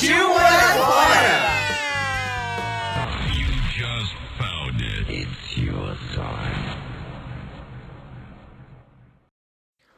[0.00, 1.60] Partiu morar fora!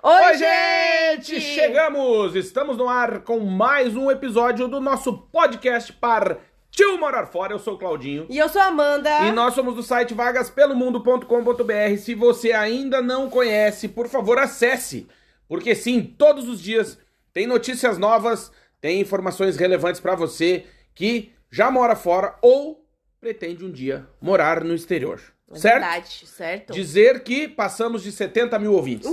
[0.02, 1.41] Oi, gente!
[1.41, 2.34] Chegamos!
[2.34, 7.52] Estamos no ar com mais um episódio do nosso podcast Partiu Morar Fora.
[7.52, 8.27] Eu sou o Claudinho.
[8.29, 9.09] E eu sou a Amanda.
[9.21, 11.96] E nós somos do site vagaspelomundo.com.br.
[12.01, 15.07] Se você ainda não conhece, por favor, acesse.
[15.46, 16.98] Porque sim, todos os dias
[17.32, 18.51] tem notícias novas,
[18.83, 22.85] tem informações relevantes para você que já mora fora ou
[23.21, 25.23] pretende um dia morar no exterior.
[25.52, 25.80] É certo?
[25.80, 26.73] Verdade, certo.
[26.73, 29.09] Dizer que passamos de 70 mil ouvintes.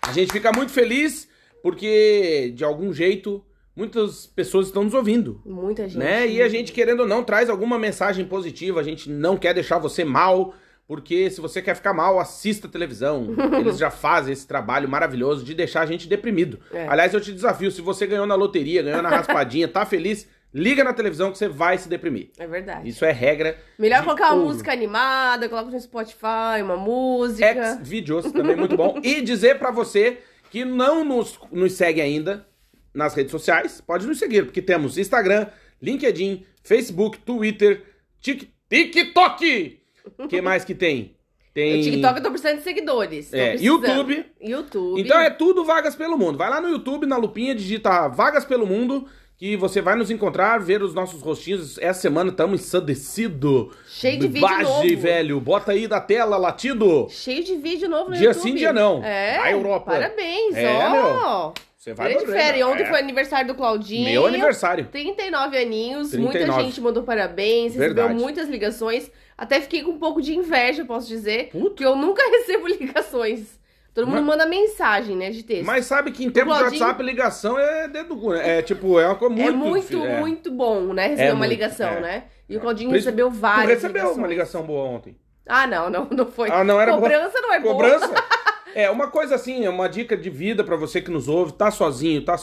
[0.00, 1.28] A gente fica muito feliz
[1.62, 3.44] porque, de algum jeito,
[3.76, 5.42] muitas pessoas estão nos ouvindo.
[5.44, 5.98] Muita gente.
[5.98, 6.26] Né?
[6.28, 8.80] E a gente, querendo ou não, traz alguma mensagem positiva.
[8.80, 10.54] A gente não quer deixar você mal,
[10.90, 13.28] porque se você quer ficar mal, assista televisão.
[13.60, 16.58] Eles já fazem esse trabalho maravilhoso de deixar a gente deprimido.
[16.72, 16.88] É.
[16.88, 20.82] Aliás, eu te desafio: se você ganhou na loteria, ganhou na raspadinha, tá feliz, liga
[20.82, 22.30] na televisão que você vai se deprimir.
[22.36, 22.88] É verdade.
[22.88, 23.56] Isso é regra.
[23.78, 24.46] Melhor colocar uma ouro.
[24.48, 27.46] música animada, coloca no Spotify, uma música.
[27.46, 28.98] X-Videos, também muito bom.
[29.00, 30.18] E dizer pra você
[30.50, 32.48] que não nos, nos segue ainda
[32.92, 35.46] nas redes sociais, pode nos seguir, porque temos Instagram,
[35.80, 37.84] LinkedIn, Facebook, Twitter,
[38.20, 39.79] Tik- TikTok.
[40.18, 41.14] O que mais que tem?
[41.52, 43.32] Tem O TikTok eu tô precisando de seguidores.
[43.34, 43.56] É.
[43.56, 44.24] YouTube.
[44.40, 45.00] YouTube.
[45.00, 46.38] Então é tudo Vagas pelo Mundo.
[46.38, 50.58] Vai lá no YouTube, na lupinha, digita Vagas pelo Mundo, que você vai nos encontrar,
[50.60, 51.76] ver os nossos rostinhos.
[51.78, 53.74] Essa semana estamos ensandecidos.
[53.88, 54.96] Cheio de vídeo Bage, novo.
[55.02, 55.40] velho.
[55.40, 57.08] Bota aí da tela, latido.
[57.10, 58.42] Cheio de vídeo novo no Dia YouTube.
[58.42, 59.02] sim, dia não.
[59.04, 59.38] É.
[59.38, 59.90] Vai, Europa.
[59.92, 61.52] Parabéns, É, ó.
[61.76, 62.56] Você vai Grande fera.
[62.58, 62.86] E ontem É.
[62.86, 64.04] foi aniversário do Claudinho.
[64.10, 64.86] Meu aniversário.
[64.92, 66.46] 39 aninhos, 39.
[66.46, 68.14] muita gente mandou parabéns, recebeu Verdade.
[68.20, 69.10] muitas ligações.
[69.40, 71.64] Até fiquei com um pouco de inveja, posso dizer, Puta.
[71.64, 73.58] porque eu nunca recebo ligações.
[73.94, 75.64] Todo mundo Mas- manda mensagem, né, de texto.
[75.66, 78.58] Mas sabe que em termos de Claudinho- WhatsApp, ligação é dedo do né?
[78.58, 79.48] É tipo, é uma coisa muito...
[79.48, 80.20] é muito, é.
[80.20, 82.00] muito bom, né, receber É uma muito, ligação, é.
[82.00, 82.24] né?
[82.48, 84.18] E o Claudinho Por isso- recebeu Tu várias recebeu ligações.
[84.18, 85.16] uma ligação boa ontem.
[85.46, 86.50] Ah, não, não, não foi.
[86.50, 87.02] Ah, não era boa.
[87.10, 87.74] Cobrança não é boa.
[87.74, 88.14] Cobrança?
[88.76, 91.70] é, uma coisa assim, é uma dica de vida pra você que nos ouve, tá
[91.72, 92.36] sozinho, tá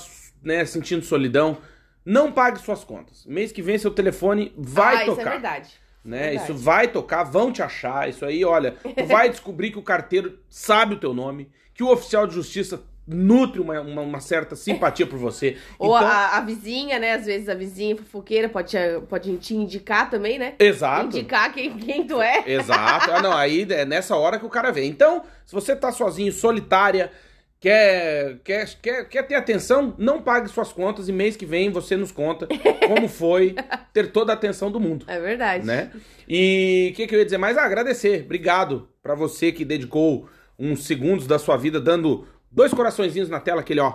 [0.43, 1.59] né, sentindo solidão,
[2.03, 3.25] não pague suas contas.
[3.25, 5.11] Mês que vem seu telefone vai ah, tocar.
[5.21, 5.69] isso é verdade.
[6.07, 6.29] Né?
[6.29, 6.51] Verdade.
[6.51, 8.09] Isso vai tocar, vão te achar.
[8.09, 11.91] Isso aí, olha, tu vai descobrir que o carteiro sabe o teu nome, que o
[11.91, 15.57] oficial de justiça nutre uma, uma, uma certa simpatia por você.
[15.79, 17.13] Ou então, a, a vizinha, né?
[17.13, 20.55] Às vezes a vizinha fofoqueira pode te, pode te indicar também, né?
[20.59, 21.05] Exato.
[21.17, 22.43] Indicar quem, quem tu é.
[22.45, 23.11] Exato.
[23.11, 24.85] Ah, não, aí é nessa hora que o cara vê.
[24.85, 27.11] Então, se você tá sozinho, solitária,
[27.59, 31.95] quer, quer, quer, quer ter atenção, não pague suas contas e mês que vem você
[31.95, 32.47] nos conta
[32.85, 33.55] como foi
[33.93, 35.05] ter toda a atenção do mundo.
[35.07, 35.65] É verdade.
[35.65, 35.91] né?
[36.27, 37.57] E o que, que eu ia dizer mais?
[37.57, 38.23] Ah, agradecer.
[38.25, 40.29] Obrigado pra você que dedicou
[40.59, 43.93] uns segundos da sua vida dando dois coraçõezinhos na tela, aquele ó.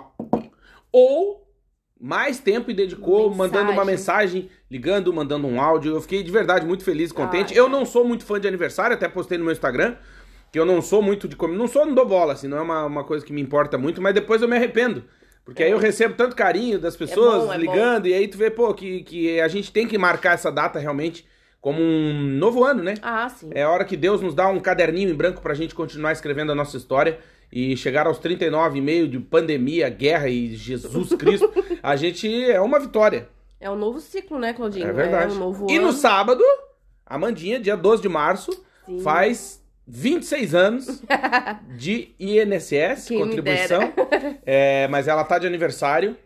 [0.91, 1.43] Ou
[1.99, 5.95] mais tempo e dedicou mandando uma mensagem, ligando, mandando um áudio.
[5.95, 7.53] Eu fiquei de verdade muito feliz e contente.
[7.53, 7.59] Ai.
[7.59, 9.95] Eu não sou muito fã de aniversário, até postei no meu Instagram.
[10.53, 11.57] Que eu não sou muito de comer.
[11.57, 13.99] Não sou, não dou bola, assim, não é uma, uma coisa que me importa muito,
[13.99, 15.03] mas depois eu me arrependo.
[15.43, 18.49] Porque aí eu recebo tanto carinho das pessoas bom, é ligando, e aí tu vê,
[18.49, 21.25] pô, que, que a gente tem que marcar essa data realmente
[21.59, 22.93] como um novo ano, né?
[23.01, 23.49] Ah, sim.
[23.51, 26.51] É a hora que Deus nos dá um caderninho em branco pra gente continuar escrevendo
[26.51, 27.19] a nossa história
[27.51, 32.61] e chegar aos 39 e meio de pandemia, guerra e Jesus Cristo, a gente é
[32.61, 33.27] uma vitória.
[33.59, 34.87] É um novo ciclo, né, Claudinho?
[34.87, 35.33] É verdade.
[35.33, 35.87] É um novo e ano.
[35.87, 36.43] no sábado,
[37.05, 38.51] a Mandinha, dia 12 de março,
[38.85, 38.99] Sim.
[38.99, 41.01] faz 26 anos
[41.77, 43.81] de INSS, Quem contribuição.
[44.45, 46.17] É, mas ela tá de aniversário.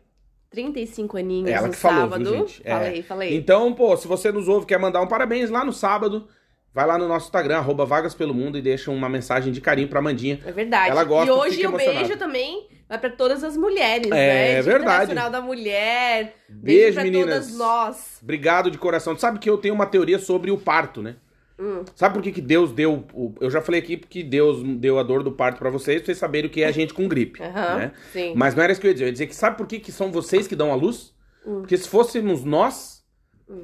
[0.50, 2.24] 35 aninhos Ela no que falou, sábado.
[2.24, 2.62] viu, gente?
[2.64, 2.72] É.
[2.74, 3.36] Falei, falei.
[3.36, 6.28] Então, pô, se você nos ouve quer mandar um parabéns lá no sábado,
[6.74, 9.88] vai lá no nosso Instagram, arroba Vagas Pelo Mundo, e deixa uma mensagem de carinho
[9.88, 10.40] pra Mandinha.
[10.46, 10.90] É verdade.
[10.90, 14.54] Ela gosta, e hoje o beijo também vai pra todas as mulheres, É, né?
[14.54, 15.04] Dia verdade.
[15.12, 16.36] Internacional da Mulher.
[16.48, 17.30] Beijo, Beijo, pra meninas.
[17.48, 18.20] todas nós.
[18.24, 19.14] Obrigado de coração.
[19.16, 21.18] Tu sabe que eu tenho uma teoria sobre o parto, né?
[21.60, 21.84] Hum.
[21.96, 23.04] Sabe por que, que Deus deu.
[23.14, 26.06] o- Eu já falei aqui que Deus deu a dor do parto pra vocês, pra
[26.06, 27.42] vocês saberem o que é a gente com gripe.
[27.42, 27.92] Aham, né?
[28.14, 28.34] sim.
[28.36, 29.06] Mas não era isso que eu ia dizer.
[29.06, 31.14] Eu ia dizer que sabe por que, que são vocês que dão a luz?
[31.46, 31.62] Hum.
[31.62, 33.04] Porque se fôssemos nós,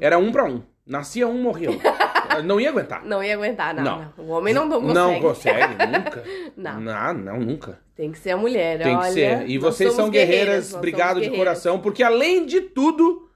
[0.02, 0.64] era um pra um.
[0.86, 1.80] Nascia um, morria um.
[2.44, 3.06] não ia aguentar.
[3.06, 3.84] Não ia aguentar, não.
[3.84, 4.12] Não.
[4.18, 4.26] não.
[4.26, 4.94] O homem não, não consegue.
[5.12, 6.24] Não consegue, nunca.
[6.58, 6.82] Não.
[6.82, 7.80] não, não, nunca.
[7.96, 9.08] Tem que ser a mulher, Tem olha.
[9.08, 9.48] que ser.
[9.50, 11.38] E vocês são guerreiras, obrigado de guerreiras.
[11.38, 13.30] coração, porque além de tudo,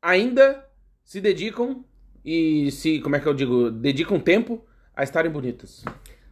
[0.00, 0.64] ainda
[1.04, 1.84] se dedicam
[2.24, 4.64] e se, como é que eu digo, dedicam tempo
[4.96, 5.84] a estarem bonitas.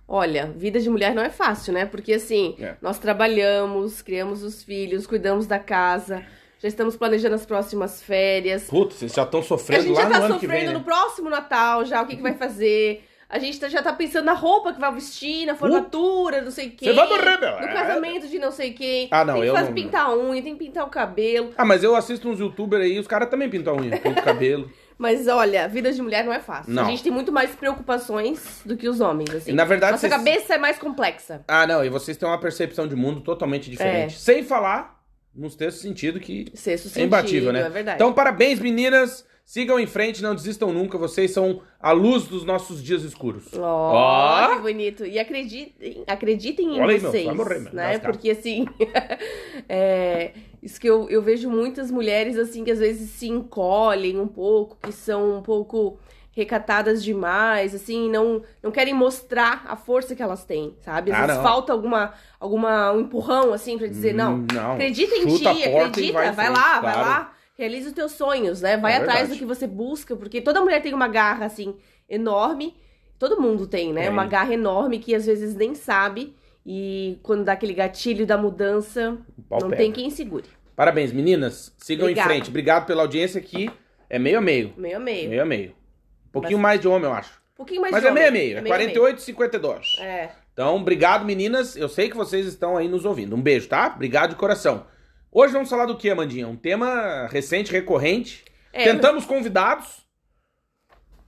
[0.09, 1.87] Olha, vida de mulher não é fácil, né?
[1.87, 2.75] Porque assim, É.
[2.83, 6.23] nós trabalhamos, criamos os filhos, cuidamos da casa,
[6.59, 8.65] já estamos planejando as próximas férias.
[8.65, 10.73] Putz, vocês já estão A sofrendo gente lá já no tá ano que sofrendo vem,
[10.73, 10.85] no né?
[10.85, 13.05] próximo Natal já, o que, que vai fazer.
[13.29, 16.69] A gente tá- já tá pensando na roupa que vai vestir, na formatura, não sei
[16.69, 16.89] quem.
[16.91, 17.53] Você vai morrer, meu.
[17.53, 17.73] No É.
[17.73, 19.09] casamento de não sei quem.
[19.11, 21.51] Ah, não, tem que eu fazer, não- pintar a unha, tem que pintar o cabelo.
[21.57, 24.23] Ah, mas eu assisto uns youtubers aí, os caras também pintam a unha, pintam o
[24.23, 24.71] cabelo.
[25.03, 26.73] Mas olha, vida de mulher não é fácil.
[26.73, 26.85] Não.
[26.85, 29.51] A gente tem muito mais preocupações do que os homens, assim.
[29.51, 31.43] E, na verdade, Nossa vocês- cabeça é mais complexa.
[31.49, 34.15] Ah, não, e vocês têm uma percepção de mundo totalmente diferente.
[34.15, 34.19] É.
[34.19, 35.03] Sem falar
[35.35, 37.63] nos textos sentido que Sexto é sentido, imbatível, né?
[37.63, 37.97] É verdade.
[37.97, 39.27] Então, parabéns, meninas.
[39.45, 40.97] Sigam em frente, não desistam nunca.
[40.97, 43.47] Vocês são a luz dos nossos dias escuros.
[43.59, 44.55] Ó, Ó.
[44.55, 45.05] que bonito.
[45.05, 47.93] E acreditem, acreditem em Olha aí, meu, vocês, vai morrer, meu, né?
[47.93, 48.13] lascar.
[48.13, 48.67] Porque assim,
[49.69, 54.29] é, isso que eu, eu vejo muitas mulheres assim que às vezes se encolhem um
[54.29, 55.99] pouco, que são um pouco
[56.35, 61.11] recatadas demais, assim, não não querem mostrar a força que elas têm, sabe?
[61.13, 61.43] Às Ah, vezes não.
[61.43, 64.73] falta alguma alguma um empurrão assim pra dizer, não, Hum, não.
[64.73, 67.01] acredita em ti, acredita, vai vai, lá, frente, vai claro.
[67.09, 67.33] lá.
[67.63, 68.77] Realiza os teus sonhos, né?
[68.77, 69.35] Vai É atrás verdade.
[69.35, 71.77] do que você busca, porque toda mulher tem uma garra, assim,
[72.09, 72.77] enorme.
[73.21, 74.03] Todo mundo tem, né?
[74.03, 74.11] Tem.
[74.11, 76.35] Uma garra enorme que às vezes nem sabe.
[76.67, 79.17] E quando dá aquele gatilho da mudança,
[79.49, 80.45] não tem quem segure.
[80.75, 81.73] Parabéns, meninas.
[81.79, 82.51] Sigam em frente.
[82.51, 83.71] Obrigado pela audiência aqui.
[84.11, 84.75] É meio a meio.
[84.77, 85.31] Meio a meio.
[85.31, 85.71] Meio a meio.
[85.71, 87.41] Um pouquinho mais de homem, eu acho.
[87.55, 88.31] Um pouquinho mais Mas de é homem.
[88.33, 88.59] meio.
[88.59, 88.91] É meio a meio.
[88.91, 89.97] 48 e 52.
[90.01, 90.31] É.
[90.53, 91.77] Então, obrigado, meninas.
[91.77, 93.37] Eu sei que vocês estão aí nos ouvindo.
[93.37, 93.93] Um beijo, tá?
[93.95, 94.85] Obrigado de coração.
[95.35, 96.47] Hoje vamos falar do que, Amandinha?
[96.47, 98.45] Um tema recente, recorrente.
[98.73, 100.03] É, Tentamos convidados.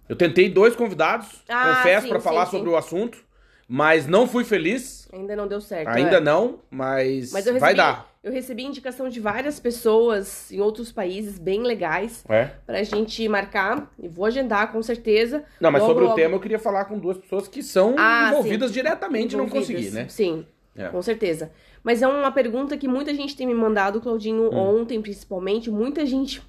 [0.07, 2.51] Eu tentei dois convidados, Ah, confesso, sim, pra sim, falar sim.
[2.59, 3.25] sobre o assunto.
[3.67, 5.09] Mas não fui feliz.
[5.11, 5.89] Ainda não deu certo.
[5.89, 6.21] Ainda é.
[6.21, 8.07] não, mas, Mas recebi, vai dar.
[8.23, 12.51] eu recebi indicação de várias pessoas em outros países bem legais É.
[12.67, 13.91] pra gente marcar.
[13.99, 15.45] E vou agendar com certeza.
[15.59, 16.17] Não, mas Logo, sobre o logo.
[16.21, 19.75] tema eu queria falar com duas pessoas que são Ah, envolvidas diretamente e não Envolvidas.
[19.77, 20.09] consegui, né?
[20.11, 20.47] Sim,
[20.77, 20.89] É.
[20.89, 21.51] com certeza.
[21.85, 24.57] Mas é uma pergunta que muita gente tem me mandado, Claudinho, Hum.
[24.81, 25.71] ontem principalmente.
[25.71, 26.43] Muita gente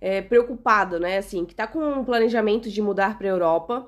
[0.00, 1.16] é, preocupada, né?
[1.16, 3.86] Assim, que tá com um planejamento de mudar pra Europa,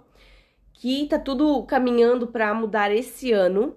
[0.73, 3.77] que tá tudo caminhando pra mudar esse ano.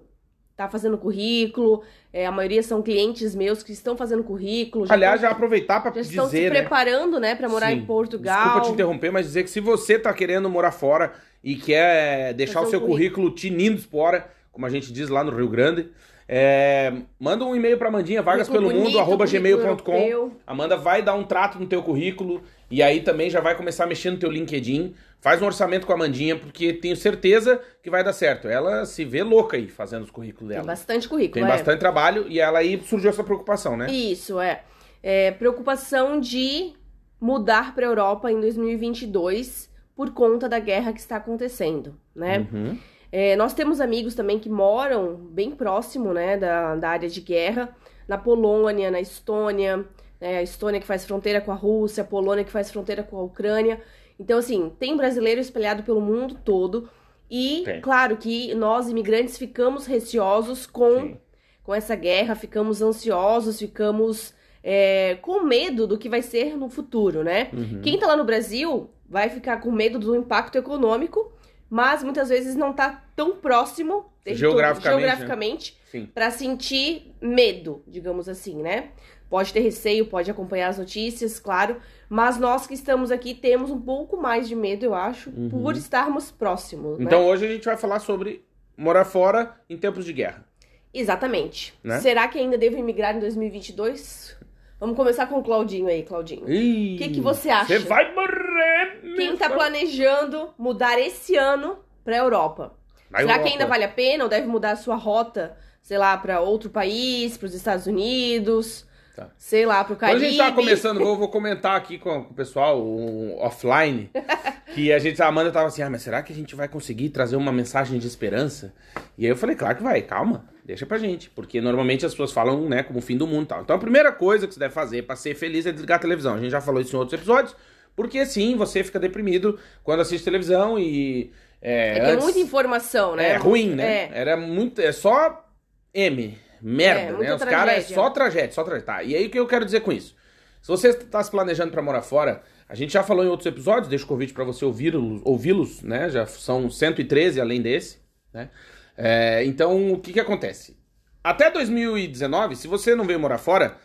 [0.56, 1.82] Tá fazendo currículo,
[2.12, 4.86] é, a maioria são clientes meus que estão fazendo currículo.
[4.86, 6.60] já Aliás, estão- já aproveitar pra já estão se dizer, né?
[6.60, 7.76] preparando, né, pra morar Sim.
[7.76, 8.42] em Portugal.
[8.44, 11.12] Desculpa te interromper, mas dizer que se você tá querendo morar fora
[11.44, 15.24] e quer deixar Fazer o um seu currículo tinindo fora, como a gente diz lá
[15.24, 15.88] no Rio Grande,
[16.32, 20.30] é, manda um e-mail pra Amandinha, vagas Currículo pelo mundo, arroba gmail.com.
[20.46, 22.40] Amanda vai dar um trato no teu currículo
[22.70, 24.94] e aí também já vai começar mexer no teu LinkedIn.
[25.20, 28.46] Faz um orçamento com a Amandinha, porque tenho certeza que vai dar certo.
[28.46, 30.68] Ela se vê louca aí fazendo os currículos Tem dela.
[30.68, 31.48] bastante currículo, Tem é.
[31.56, 33.90] bastante trabalho e ela aí surgiu essa preocupação, né?
[33.90, 34.62] Isso, é.
[35.02, 36.74] É, Preocupação de
[37.20, 42.46] mudar para a Europa em 2022 por conta da guerra que está acontecendo, né?
[42.52, 42.78] Uhum.
[43.12, 47.74] É, nós temos amigos também que moram bem próximo, né, da, da área de guerra,
[48.06, 49.84] na Polônia, na Estônia,
[50.20, 53.16] né, a Estônia que faz fronteira com a Rússia, a Polônia que faz fronteira com
[53.16, 53.80] a Ucrânia.
[54.18, 56.88] Então, assim, tem brasileiro espalhado pelo mundo todo.
[57.30, 57.80] E, Tem.
[57.80, 61.16] claro que nós, imigrantes, ficamos receosos com Sim.
[61.62, 67.22] com essa guerra, ficamos ansiosos, ficamos é, com medo do que vai ser no futuro,
[67.22, 67.48] né?
[67.52, 67.80] Uhum.
[67.82, 71.32] Quem tá lá no Brasil vai ficar com medo do impacto econômico,
[71.70, 75.06] mas muitas vezes não tá tão próximo Geograficamente, né?
[75.08, 76.06] geograficamente Sim.
[76.12, 78.90] para sentir medo, digamos assim, né?
[79.30, 81.76] Pode ter receio, pode acompanhar as notícias, claro,
[82.08, 85.48] mas nós que estamos aqui temos um pouco mais de medo, eu acho, Uhum.
[85.48, 87.04] por estarmos próximos, né?
[87.04, 88.44] Então hoje a gente vai falar sobre
[88.76, 90.44] morar fora em tempos de guerra.
[90.92, 91.72] Exatamente.
[91.84, 92.00] Né?
[92.00, 94.36] Será que ainda devo emigrar em 2022?
[94.80, 96.42] Vamos começar com o Claudinho aí, Claudinho.
[96.42, 97.66] O que que você acha?
[97.66, 99.00] Você vai morrer!
[99.14, 102.72] Quem tá planejando mudar esse ano pra Europa?
[103.10, 103.44] Na Será Europa.
[103.46, 106.70] que ainda vale a pena ou deve mudar a sua rota, sei lá, pra outro
[106.70, 109.28] país, pros Estados Unidos, Tá.
[109.36, 110.24] sei lá, pro Quando Caribe?
[110.26, 114.08] a gente tá começando, vou, vou comentar aqui com, com o pessoal um, offline,
[114.74, 117.08] que a gente, a Amanda tava assim, ah, mas será que a gente vai conseguir
[117.10, 118.72] trazer uma mensagem de esperança?
[119.18, 122.32] E aí eu falei, claro que vai, calma, deixa pra gente, porque normalmente as pessoas
[122.32, 123.62] falam, né, como o fim do mundo e tal.
[123.62, 126.34] Então a primeira coisa que você deve fazer pra ser feliz é desligar a televisão.
[126.34, 127.54] A gente já falou isso em outros episódios,
[127.96, 131.32] porque sim, você fica deprimido quando assiste televisão e...
[131.62, 133.30] É, É que é antes- muita informação, né?
[133.32, 134.04] É ruim, né?
[134.04, 134.10] É.
[134.14, 134.80] Era muito.
[134.80, 135.46] É só
[135.92, 136.38] M.
[136.62, 137.34] Merda, É, né?
[137.34, 137.94] Os caras é tragédia.
[137.94, 138.86] só tragédia, só tragédia.
[138.86, 139.02] Tá.
[139.02, 140.14] E aí o que eu quero dizer com isso?
[140.62, 143.88] Se você está se planejando para morar fora, A gente já falou em outros episódios,
[143.88, 146.08] deixo o convite para você ouvi-los, ouvi-los, né?
[146.08, 147.98] Já são 113 além desse,
[148.32, 148.48] né?
[148.96, 150.78] É, então, o que que acontece?
[151.22, 153.76] Até 2019, se você não veio morar fora,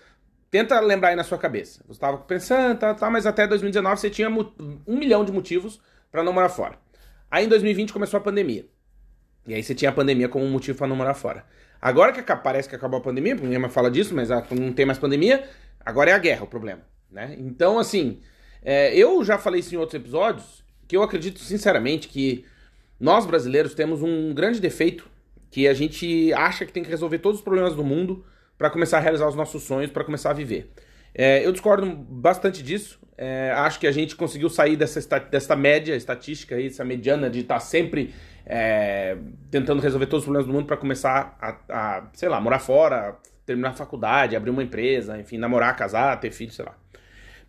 [0.51, 1.81] tenta lembrar aí na sua cabeça.
[1.87, 6.21] Você estava pensando, tá, tá, mas até 2019 você tinha um milhão de motivos para
[6.21, 6.77] não morar fora.
[7.31, 8.67] Aí em 2020 começou a pandemia.
[9.47, 11.43] E aí você tinha a pandemia como motivo para não morar fora.
[11.81, 14.99] Agora que parece que acabou a pandemia, ninguém mais fala disso, mas não tem mais
[14.99, 15.43] pandemia,
[15.83, 17.35] agora é a guerra o problema, né?
[17.39, 18.21] Então, assim,
[18.65, 22.43] é, eu já falei isso em outros episódios, que eu acredito sinceramente que
[22.99, 25.07] nós brasileiros temos um grande defeito,
[25.51, 28.25] que a gente acha que tem que resolver todos os problemas do mundo
[28.57, 30.71] para começar a realizar os nossos sonhos, para começar a viver.
[31.13, 32.99] É, eu discordo bastante disso.
[33.17, 37.41] É, acho que a gente conseguiu sair dessa, dessa média estatística aí, essa mediana de
[37.41, 38.13] estar tá sempre
[38.45, 39.15] é,
[39.49, 43.15] tentando resolver todos os problemas do mundo para começar a, a, sei lá, morar fora,
[43.45, 46.75] terminar a faculdade, abrir uma empresa, enfim, namorar, casar, ter filho, sei lá.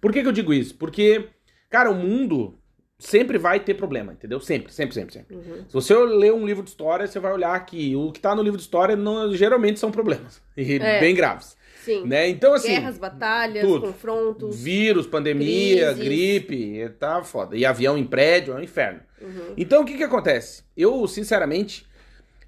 [0.01, 0.75] Por que, que eu digo isso?
[0.77, 1.29] Porque,
[1.71, 2.59] cara, o mundo
[2.99, 4.41] sempre vai ter problema, entendeu?
[4.41, 5.37] Sempre, sempre, sempre, sempre.
[5.37, 5.65] Uhum.
[5.69, 8.43] Se você ler um livro de história, você vai olhar que o que tá no
[8.43, 10.41] livro de história não, geralmente são problemas.
[10.57, 11.01] E é.
[11.01, 11.55] bem graves.
[11.85, 12.07] Sim.
[12.07, 12.29] Né?
[12.29, 12.69] Então, assim.
[12.69, 13.89] Guerras, batalhas, tudo.
[13.89, 14.59] confrontos.
[14.59, 16.05] Vírus, pandemia, crises.
[16.05, 17.55] gripe, tá foda.
[17.57, 19.01] E avião em prédio, é um inferno.
[19.21, 19.53] Uhum.
[19.57, 20.65] Então, o que que acontece?
[20.75, 21.87] Eu, sinceramente,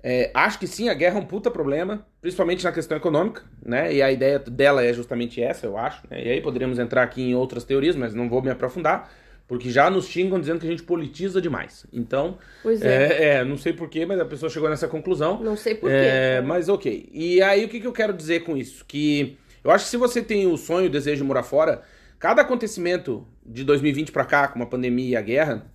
[0.03, 3.93] é, acho que sim, a guerra é um puta problema, principalmente na questão econômica, né?
[3.93, 6.03] E a ideia dela é justamente essa, eu acho.
[6.09, 6.25] Né?
[6.25, 9.11] E aí poderíamos entrar aqui em outras teorias, mas não vou me aprofundar,
[9.49, 11.85] porque já nos xingam dizendo que a gente politiza demais.
[11.93, 13.07] Então, pois é.
[13.07, 15.43] é, é não sei porquê, mas a pessoa chegou nessa conclusão.
[15.43, 15.97] Não sei porquê.
[15.97, 17.09] É, mas ok.
[17.13, 18.85] E aí o que, que eu quero dizer com isso?
[18.87, 21.83] Que eu acho que se você tem o sonho, o desejo de morar fora,
[22.21, 25.67] cada acontecimento de 2020 para cá, como a pandemia e a guerra,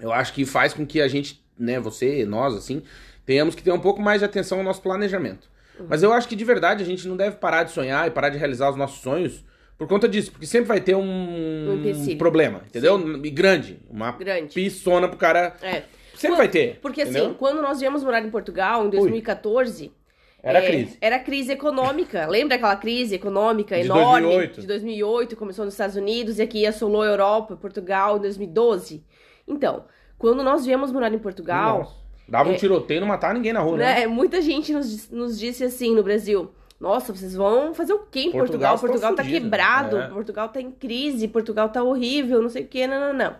[0.00, 2.82] eu acho que faz com que a gente, né, você, nós, assim,
[3.24, 5.48] tenhamos que ter um pouco mais de atenção ao nosso planejamento.
[5.78, 5.86] Uhum.
[5.88, 8.28] Mas eu acho que de verdade a gente não deve parar de sonhar e parar
[8.28, 9.44] de realizar os nossos sonhos
[9.78, 12.98] por conta disso, porque sempre vai ter um, um problema, entendeu?
[12.98, 13.20] Sim.
[13.24, 14.54] E grande, uma grande.
[14.54, 15.56] pissona pro cara.
[15.60, 15.82] É.
[16.14, 16.78] Sempre quando, vai ter.
[16.80, 17.26] Porque entendeu?
[17.26, 19.92] assim, quando nós viemos morar em Portugal em 2014, Ui.
[20.42, 20.98] Era é, crise.
[21.00, 22.26] Era crise econômica.
[22.30, 24.60] Lembra aquela crise econômica de enorme 2008.
[24.60, 25.36] de 2008?
[25.36, 29.04] Começou nos Estados Unidos e aqui assolou a Europa, Portugal, em 2012.
[29.46, 29.84] Então,
[30.18, 31.78] quando nós viemos morar em Portugal.
[31.78, 32.01] Nossa.
[32.32, 33.94] Dava um é, tiroteio e não matava ninguém na rua, né?
[34.00, 34.06] né?
[34.06, 36.50] Muita gente nos, nos disse assim no Brasil.
[36.80, 38.78] Nossa, vocês vão fazer o quê em Portugal?
[38.78, 40.08] Portugal, Portugal tá, quebrado, é.
[40.08, 43.36] Portugal tá em crise, Portugal tá horrível, não sei o quê, não, não, não.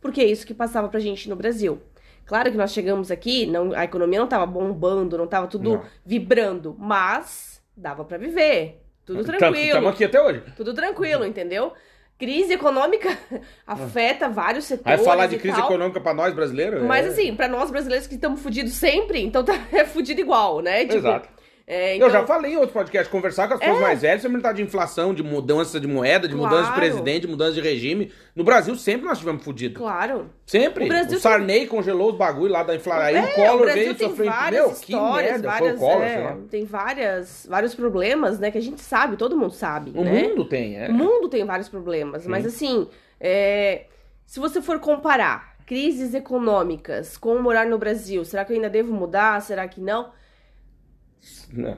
[0.00, 1.82] Porque é isso que passava pra gente no Brasil.
[2.24, 5.82] Claro que nós chegamos aqui, não, a economia não tava bombando, não tava tudo não.
[6.02, 8.80] vibrando, mas dava para viver.
[9.04, 9.54] Tudo tranquilo.
[9.54, 10.42] Estamos aqui até hoje.
[10.56, 11.74] Tudo tranquilo, entendeu?
[12.20, 13.16] Crise econômica
[13.66, 14.98] afeta vários setores.
[14.98, 15.70] Vai falar de crise tal.
[15.70, 16.82] econômica para nós brasileiros?
[16.82, 17.08] Mas é.
[17.08, 20.82] assim, para nós brasileiros que estamos fudidos sempre, então tá, é fudido igual, né?
[20.82, 21.39] Tipo, Exato.
[21.72, 22.08] É, então...
[22.08, 23.80] Eu já falei em outro podcast, conversar com as pessoas é.
[23.80, 26.52] mais velhas sobre tá de inflação, de mudança de moeda, de claro.
[26.52, 28.10] mudança de presidente, de mudança de regime.
[28.34, 29.78] No Brasil sempre nós tivemos fudido.
[29.78, 30.28] Claro.
[30.44, 30.86] Sempre.
[30.86, 31.68] O, Brasil o Sarney tem...
[31.68, 33.04] congelou os bagulho lá da inflação.
[33.04, 34.32] Aí é, o Collor o veio e sofreu.
[34.50, 35.48] Meu, que merda.
[35.48, 39.36] Várias, Foi o Collor, é, Tem várias, vários problemas, né, que a gente sabe, todo
[39.36, 39.92] mundo sabe.
[39.94, 40.24] O né?
[40.24, 40.88] mundo tem, é.
[40.88, 42.30] O mundo tem vários problemas, Sim.
[42.30, 42.88] mas assim,
[43.20, 43.84] é,
[44.26, 48.92] se você for comparar crises econômicas com morar no Brasil, será que eu ainda devo
[48.92, 49.40] mudar?
[49.40, 50.18] Será que não?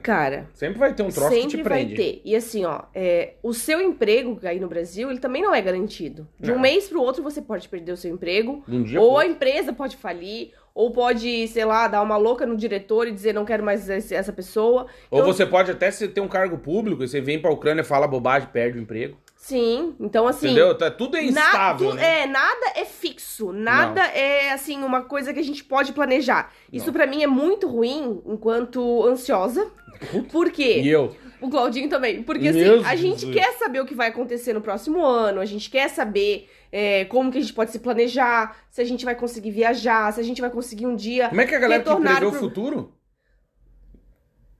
[0.01, 0.47] Cara.
[0.53, 1.57] Sempre vai ter um troço que te prende.
[1.57, 2.21] Sempre vai ter.
[2.23, 6.27] E assim, ó, é, o seu emprego aí no Brasil, ele também não é garantido.
[6.39, 6.57] De não.
[6.57, 8.63] um mês pro outro você pode perder o seu emprego.
[8.67, 10.51] Um dia ou a empresa pode falir.
[10.75, 14.33] Ou pode, sei lá, dar uma louca no diretor e dizer não quero mais essa
[14.33, 14.87] pessoa.
[15.05, 18.07] Então, ou você pode até ter um cargo público e você vem pra Ucrânia, fala
[18.07, 19.15] bobagem, perde o emprego.
[19.43, 20.45] Sim, então assim.
[20.45, 20.73] Entendeu?
[20.73, 21.89] Tá, tudo é instável.
[21.89, 22.21] Na, tu, né?
[22.21, 23.51] É, nada é fixo.
[23.51, 24.09] Nada não.
[24.13, 26.49] é, assim, uma coisa que a gente pode planejar.
[26.71, 29.69] Isso para mim é muito ruim enquanto ansiosa.
[30.31, 30.79] Por quê?
[30.79, 31.13] E eu?
[31.41, 32.23] O Claudinho também.
[32.23, 35.69] Porque assim, a gente quer saber o que vai acontecer no próximo ano, a gente
[35.69, 39.51] quer saber é, como que a gente pode se planejar, se a gente vai conseguir
[39.51, 41.27] viajar, se a gente vai conseguir um dia.
[41.27, 42.29] Como é que a galera que prevê pro...
[42.29, 42.93] o futuro?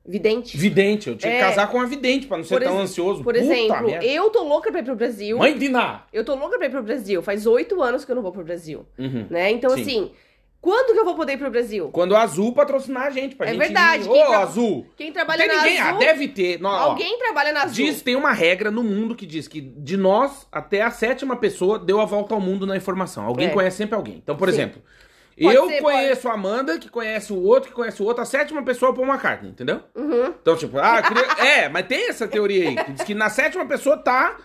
[0.05, 0.57] Vidente.
[0.57, 3.23] Vidente, eu tinha é, que casar com uma vidente pra não ser tão ansioso.
[3.23, 4.05] Por Puta exemplo, merda.
[4.05, 5.37] eu tô louca pra ir pro Brasil.
[5.37, 6.03] Mãe de Ná!
[6.11, 7.21] Eu tô louca pra ir pro Brasil.
[7.21, 8.85] Faz oito anos que eu não vou pro Brasil.
[8.99, 9.27] Uhum.
[9.29, 9.51] Né?
[9.51, 9.81] Então, Sim.
[9.81, 10.11] assim,
[10.59, 11.89] quando que eu vou poder ir pro Brasil?
[11.89, 14.09] Quando a Azul patrocinar a gente, pra é gente verdade.
[14.09, 14.39] Ô, tra...
[14.39, 14.85] Azul!
[14.97, 15.79] Quem trabalha na ninguém...
[15.79, 15.95] Azul...
[15.95, 16.59] Ah, deve ter.
[16.59, 17.85] Não, alguém ó, trabalha na Azul.
[17.85, 21.79] Diz, tem uma regra no mundo que diz que de nós até a sétima pessoa
[21.79, 23.25] deu a volta ao mundo na informação.
[23.25, 23.51] Alguém é.
[23.51, 24.17] conhece sempre alguém.
[24.21, 24.55] Então, por Sim.
[24.55, 24.81] exemplo...
[25.41, 28.25] Pode eu ser, conheço a Amanda, que conhece o outro, que conhece o outro, a
[28.25, 29.81] sétima pessoa é uma carta, entendeu?
[29.95, 30.33] Uhum.
[30.41, 31.23] Então, tipo, ah, queria...
[31.45, 34.37] é, mas tem essa teoria aí, que diz que na sétima pessoa tá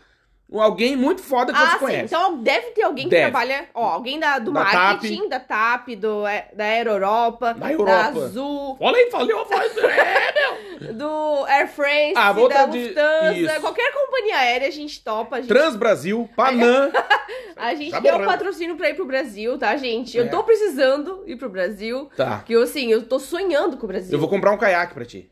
[0.52, 1.78] alguém muito foda que ah, você sim.
[1.78, 2.14] conhece.
[2.14, 3.24] Então deve ter alguém deve.
[3.26, 5.28] que trabalha, ó, alguém da, do da marketing, TAP.
[5.28, 7.92] da TAP, do, é, da Aero Europa, da, Europa.
[7.92, 8.76] da Azul.
[8.80, 10.94] Olha aí, falei a voz, é, meu!
[10.94, 13.60] do Air France, Ah, da tá de- Lufthansa, isso.
[13.60, 15.36] qualquer companhia aérea a gente topa.
[15.36, 16.90] A gente, Transbrasil, Panam.
[17.56, 20.16] a gente Tá quer um patrocínio pra ir pro Brasil, tá, gente?
[20.16, 20.20] É.
[20.22, 22.08] Eu tô precisando ir pro Brasil.
[22.16, 22.42] Tá.
[22.46, 24.12] Que eu, assim, eu tô sonhando com o Brasil.
[24.12, 25.28] Eu vou comprar um caiaque pra ti.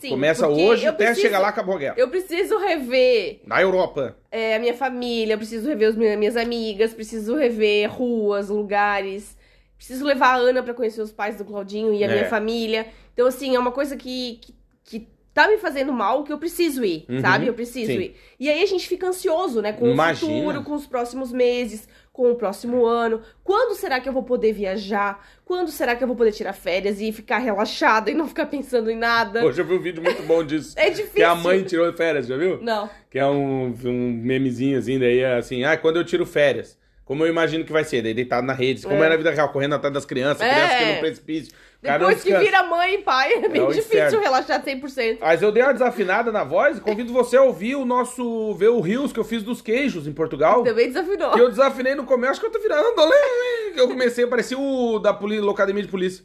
[0.00, 1.94] Sim, Começa hoje até preciso- chegar lá, acabou a guerra.
[1.98, 4.16] Eu preciso rever Na Europa.
[4.32, 9.36] é, a minha família, eu preciso rever as minhas, amigas, preciso rever ruas, lugares.
[9.76, 12.12] Preciso levar a Ana pra conhecer os pais do Claudinho e a É.
[12.12, 12.86] minha família.
[13.12, 14.54] Então, assim, é uma coisa que, que,
[14.84, 17.46] que tá me fazendo mal, que eu preciso ir, Uhum, sabe?
[17.46, 17.98] Eu preciso sim.
[17.98, 18.16] ir.
[18.38, 19.72] E aí a gente fica ansioso, né?
[19.74, 20.32] Com Imagina.
[20.32, 21.86] o futuro, com os próximos meses,
[22.20, 23.22] com o próximo ano.
[23.42, 25.26] Quando será que eu vou poder viajar?
[25.42, 28.90] Quando será que eu vou poder tirar férias e ficar relaxada e não ficar pensando
[28.90, 29.42] em nada?
[29.42, 30.74] Hoje eu vi um vídeo muito bom disso.
[30.80, 31.14] É difícil.
[31.14, 32.60] Que a mãe tirou férias, já viu?
[32.60, 32.90] Não.
[33.10, 36.78] Que é um, um memezinho assim, daí é assim, ah, quando eu tiro férias.
[37.06, 39.06] Como eu imagino que vai ser, daí deitado na rede, como É.
[39.06, 40.50] é, na vida real, correndo atrás das crianças, É.
[40.52, 41.54] crianças que no precipício.
[41.82, 44.20] Depois que vira mãe e pai, é bem É difícil inferno.
[44.20, 45.18] relaxar 100%.
[45.20, 48.52] Mas eu dei uma desafinada na voz e convido você a ouvir o nosso.
[48.54, 50.62] ver o Rios que eu fiz dos queijos em Portugal.
[50.62, 51.30] Também desafinou.
[51.32, 52.94] Que eu desafinei no começo, acho que eu tô virando.
[53.72, 56.24] que Eu comecei a parecer o da poli, Locademia de Polícia.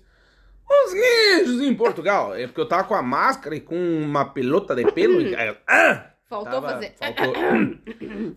[0.86, 2.36] Os queijos em Portugal.
[2.36, 5.22] É porque eu tava com a máscara e com uma pelota de pelo.
[5.22, 5.36] e,
[5.68, 6.12] ah!
[6.28, 6.96] Faltou Tava- fazer.
[7.00, 7.34] faltou.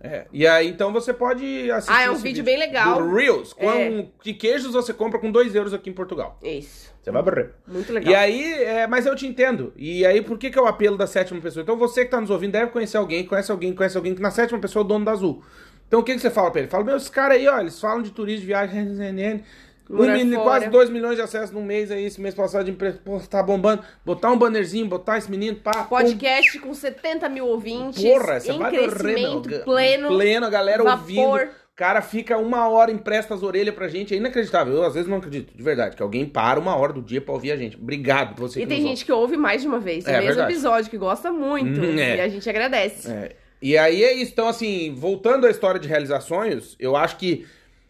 [0.03, 1.97] É, E aí, então você pode assistir.
[1.97, 3.03] Ah, é um esse vídeo bem legal.
[3.03, 3.55] Do Reels.
[3.55, 4.07] Com É.
[4.23, 6.39] Que queijos você compra com 2 euros aqui em Portugal.
[6.43, 6.88] Isso.
[7.09, 7.51] Você vai morrer.
[7.67, 8.13] Muito legal.
[8.13, 9.73] E aí, é, mas eu te entendo.
[9.77, 11.63] E aí, por que, que é o apelo da sétima pessoa?
[11.63, 14.31] Então você que tá nos ouvindo deve conhecer alguém, conhece alguém, conhece alguém que na
[14.31, 15.43] sétima pessoa é o dono da Azul.
[15.87, 16.71] Então o que, que você fala pra ele?
[16.71, 19.43] Fala, meu, esses caras aí, ó, eles falam de turismo, de viagem,
[19.91, 23.01] um quase 2 milhões de acessos num mês aí, esse mês passado de empresa.
[23.03, 23.83] Pô, tá bombando.
[24.05, 25.85] Botar um bannerzinho, botar esse menino, pá.
[25.85, 25.97] pum.
[25.97, 28.03] Podcast com 70 mil ouvintes.
[28.03, 30.09] Porra, você em vai crescimento pleno.
[30.09, 31.01] Pleno, a galera vapor.
[31.01, 31.51] ouvindo.
[31.79, 34.13] O cara fica uma hora, empresta as orelhas pra gente.
[34.13, 34.75] É inacreditável.
[34.75, 37.33] Eu às vezes não acredito, de verdade, que alguém para uma hora do dia pra
[37.33, 37.77] ouvir a gente.
[37.77, 40.05] Obrigado por você E que tem gente que ouve mais de uma vez.
[40.05, 40.53] É, o mesmo verdade.
[40.53, 41.81] episódio, que gosta muito.
[41.81, 42.17] Hum, é.
[42.17, 43.09] E a gente agradece.
[43.09, 43.37] É.
[43.63, 44.33] E aí é isso.
[44.33, 47.47] Então, assim, voltando à história de realizar sonhos, eu acho que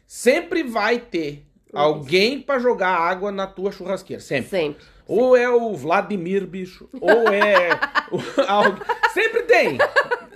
[0.07, 4.21] sempre vai ter alguém pra jogar água na tua churrasqueira.
[4.21, 4.51] Sempre.
[4.51, 4.85] Sempre.
[5.07, 6.87] Ou é o Vladimir, bicho.
[7.01, 7.71] Ou é.
[9.15, 9.79] Sempre tem.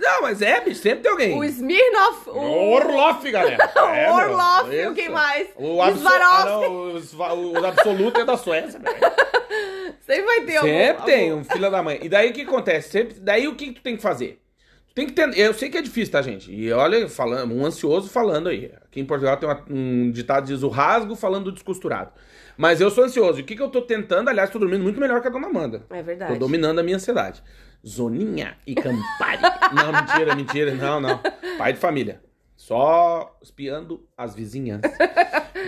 [0.03, 1.37] Não, mas é, bicho, sempre tem alguém.
[1.37, 2.29] O Smirnoff.
[2.29, 3.71] O O, Orloff, galera.
[3.75, 4.75] o É, meu, Orloff.
[4.75, 4.93] isso.
[4.93, 5.47] Quem mais?
[5.55, 5.77] O.
[5.95, 7.15] Swarovski.
[7.21, 8.97] ah, o, o absoluto é da Suécia, velho.
[10.05, 10.67] Sempre vai ter algum.
[10.69, 11.41] Sempre tem algum.
[11.41, 11.99] um filho da mãe.
[12.01, 12.89] E daí o que acontece?
[12.89, 14.41] Sempre, daí o que, que tu tem que fazer?
[14.89, 15.37] Tu tem que ter.
[15.37, 16.51] Eu sei que é difícil, tá, gente?
[16.53, 18.71] E olha, falando, um ansioso falando aí.
[18.85, 22.11] Aqui em Portugal tem uma- um ditado que diz o rasgo falando do descosturado.
[22.57, 23.39] Mas eu sou ansioso.
[23.39, 24.29] E o que, que eu tô tentando?
[24.29, 25.83] Aliás, tô dormindo muito melhor que a dona Amanda.
[25.89, 26.33] É verdade.
[26.33, 27.41] Tô dominando a minha ansiedade.
[27.85, 29.41] Zoninha e Campari.
[29.75, 30.73] não, mentira, mentira.
[30.75, 31.19] Não, não.
[31.57, 32.21] Pai de família.
[32.55, 34.79] Só espiando as vizinhas.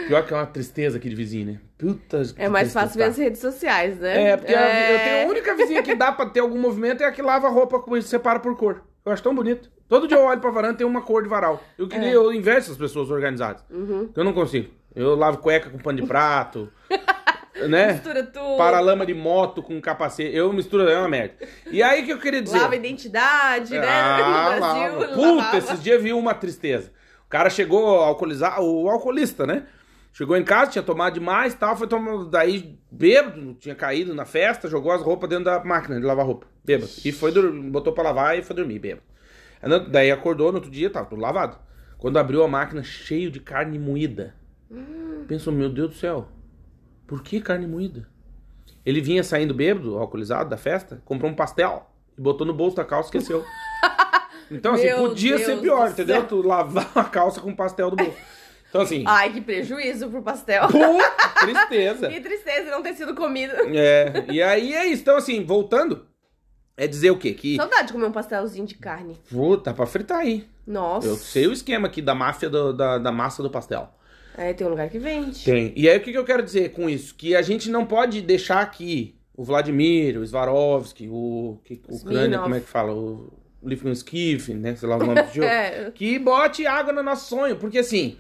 [0.07, 1.59] Pior que é uma tristeza aqui de vizinho, né?
[1.77, 4.29] Puta É mais fácil ver as redes sociais, né?
[4.29, 7.05] é, porque a- eu tenho a única vizinha que dá pra ter algum movimento é
[7.05, 8.83] a que lava a roupa e separa por cor.
[9.05, 9.69] Eu acho tão bonito.
[9.89, 11.61] Todo dia eu olho pra varanda e tem uma cor de varal.
[11.77, 12.15] Eu queria, É.
[12.15, 13.63] eu invejo essas pessoas organizadas.
[13.69, 14.09] Uhum.
[14.15, 14.71] Eu não consigo.
[14.95, 16.71] Eu lavo cueca com pano de prato,
[17.67, 17.93] né?
[17.93, 18.57] Mistura tudo.
[18.57, 20.35] Paralama de moto com capacete.
[20.35, 21.35] Eu misturo, é uma merda.
[21.71, 22.57] E aí que eu queria dizer?
[22.59, 23.87] Lava identidade, né?
[23.87, 24.99] Ah, no Brasil.
[24.99, 25.07] lava.
[25.15, 25.57] Puta, lavava.
[25.57, 26.91] esses dias vi uma tristeza.
[27.25, 29.65] O cara chegou alcoolizado, o alcoolista, né?
[30.13, 34.23] Chegou em casa, tinha tomado demais e tal, foi tomar, daí bêbado, tinha caído na
[34.23, 36.89] festa, jogou as roupas dentro da máquina de lavar roupa, bêbado.
[37.03, 37.33] E foi,
[37.69, 39.03] botou pra lavar e foi dormir, bêbado.
[39.89, 41.57] Daí acordou no outro dia, tava tudo lavado.
[41.97, 44.33] Quando abriu a máquina, cheio de carne moída.
[45.27, 46.29] Pensou, meu Deus do céu,
[47.07, 48.07] por que carne moída?
[48.85, 52.85] Ele vinha saindo bêbado, alcoolizado da festa, comprou um pastel e botou no bolso da
[52.85, 53.43] calça e esqueceu.
[54.51, 56.17] Então, assim, Meu podia ser Deus pior, do entendeu?
[56.17, 56.27] céu.
[56.27, 58.15] Tu lavar uma calça com pastel do bolso.
[58.69, 60.67] Então, assim, Ai, que prejuízo pro pastel.
[60.67, 62.09] puta, tristeza.
[62.13, 63.53] Que tristeza não ter sido comido.
[63.73, 65.01] É, e aí é isso.
[65.01, 66.05] Então, assim, voltando,
[66.77, 67.33] é dizer o quê?
[67.33, 69.19] Que, Saudade de comer um pastelzinho de carne.
[69.31, 70.47] puta, pra fritar aí.
[70.67, 71.07] Nossa.
[71.07, 73.91] Eu sei o esquema aqui da máfia do- da, da massa do pastel.
[74.37, 75.43] É, tem um lugar que vende.
[75.43, 75.71] Tem.
[75.75, 77.15] E aí o que, que eu quero dizer com isso?
[77.15, 81.59] Que a gente não pode deixar aqui o Vladimir, o Swarovski, o.
[81.63, 81.95] Que, o.
[81.95, 82.93] Ucrânia, como é que fala?
[82.93, 83.31] O
[83.63, 84.75] Liefenskiff, né?
[84.75, 85.47] Sei lá o nome do jogo.
[85.47, 85.91] É.
[85.91, 87.55] Que bote água no nosso sonho.
[87.55, 88.17] Porque assim.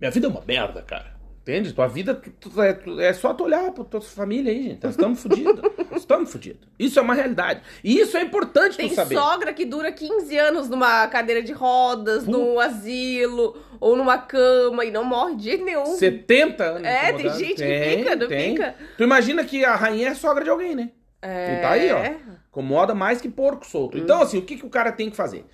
[0.00, 1.19] Minha vida é uma merda, cara.
[1.42, 1.72] Entende?
[1.72, 4.82] Tua vida tu- tu- é, tu- é só tu olhar pra tua família aí, gente.
[4.84, 5.60] Nós estamos fodidos.
[5.96, 6.60] Estamos fodidos.
[6.78, 7.62] Isso é uma realidade.
[7.82, 9.14] E isso é importante Tem tu saber.
[9.16, 14.90] sogra que dura 15 anos numa cadeira de rodas, num asilo ou numa cama e
[14.90, 15.84] não morre de jeito nenhum.
[15.86, 16.84] 70 anos.
[16.88, 18.74] É, tem gente que fica, não fica?
[18.96, 20.90] Tu imagina que a rainha é sogra de alguém, né?
[21.22, 21.58] É.
[21.58, 22.00] E tá aí, ó.
[22.50, 23.96] Incomoda mais que porco solto.
[23.96, 24.00] Hum.
[24.02, 25.44] Então, assim, o que, que o cara tem que fazer?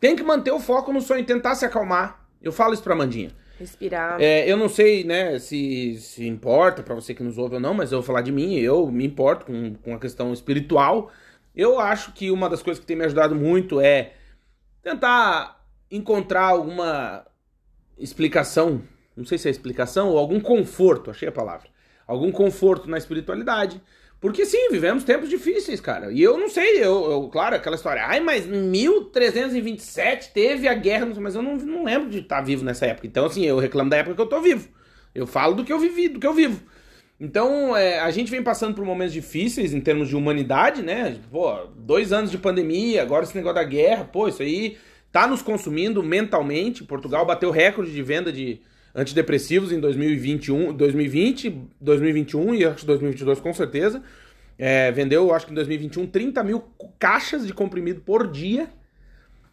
[0.00, 2.26] Tem que manter o foco no sonho, tentar se acalmar.
[2.42, 3.30] Eu falo isso pra Mandinha.
[3.62, 4.20] Respirar.
[4.20, 7.72] É, eu não sei, né, se, se importa pra você que nos ouve ou não,
[7.72, 11.12] mas eu vou falar de mim, eu me importo com, com a questão espiritual.
[11.54, 14.14] Eu acho que uma das coisas que tem me ajudado muito é
[14.82, 17.24] tentar encontrar alguma
[17.96, 18.82] explicação,
[19.16, 21.68] não sei se é explicação, ou algum conforto, achei a palavra.
[22.04, 23.80] Algum conforto na espiritualidade.
[24.22, 26.12] Porque sim, vivemos tempos difíceis, cara.
[26.12, 30.74] E eu não sei, eu, eu claro, aquela história, ai, mas em 1327 teve a
[30.74, 33.08] guerra, mas eu não, não lembro de estar vivo nessa época.
[33.08, 34.68] Então, assim, eu reclamo da época que eu tô vivo.
[35.12, 36.62] Eu falo do que eu vivi, do que eu vivo.
[37.18, 41.18] Então, é, a gente vem passando por momentos difíceis em termos de humanidade, né?
[41.28, 44.78] Pô, dois anos de pandemia, agora esse negócio da guerra, pô, isso aí
[45.10, 46.84] tá nos consumindo mentalmente.
[46.84, 48.60] Portugal bateu recorde de venda de
[48.94, 54.02] antidepressivos em 2021, 2020, 2021 e acho que 2022 com certeza.
[54.58, 56.62] É, vendeu, acho que em 2021, 30 mil
[56.98, 58.68] caixas de comprimido por dia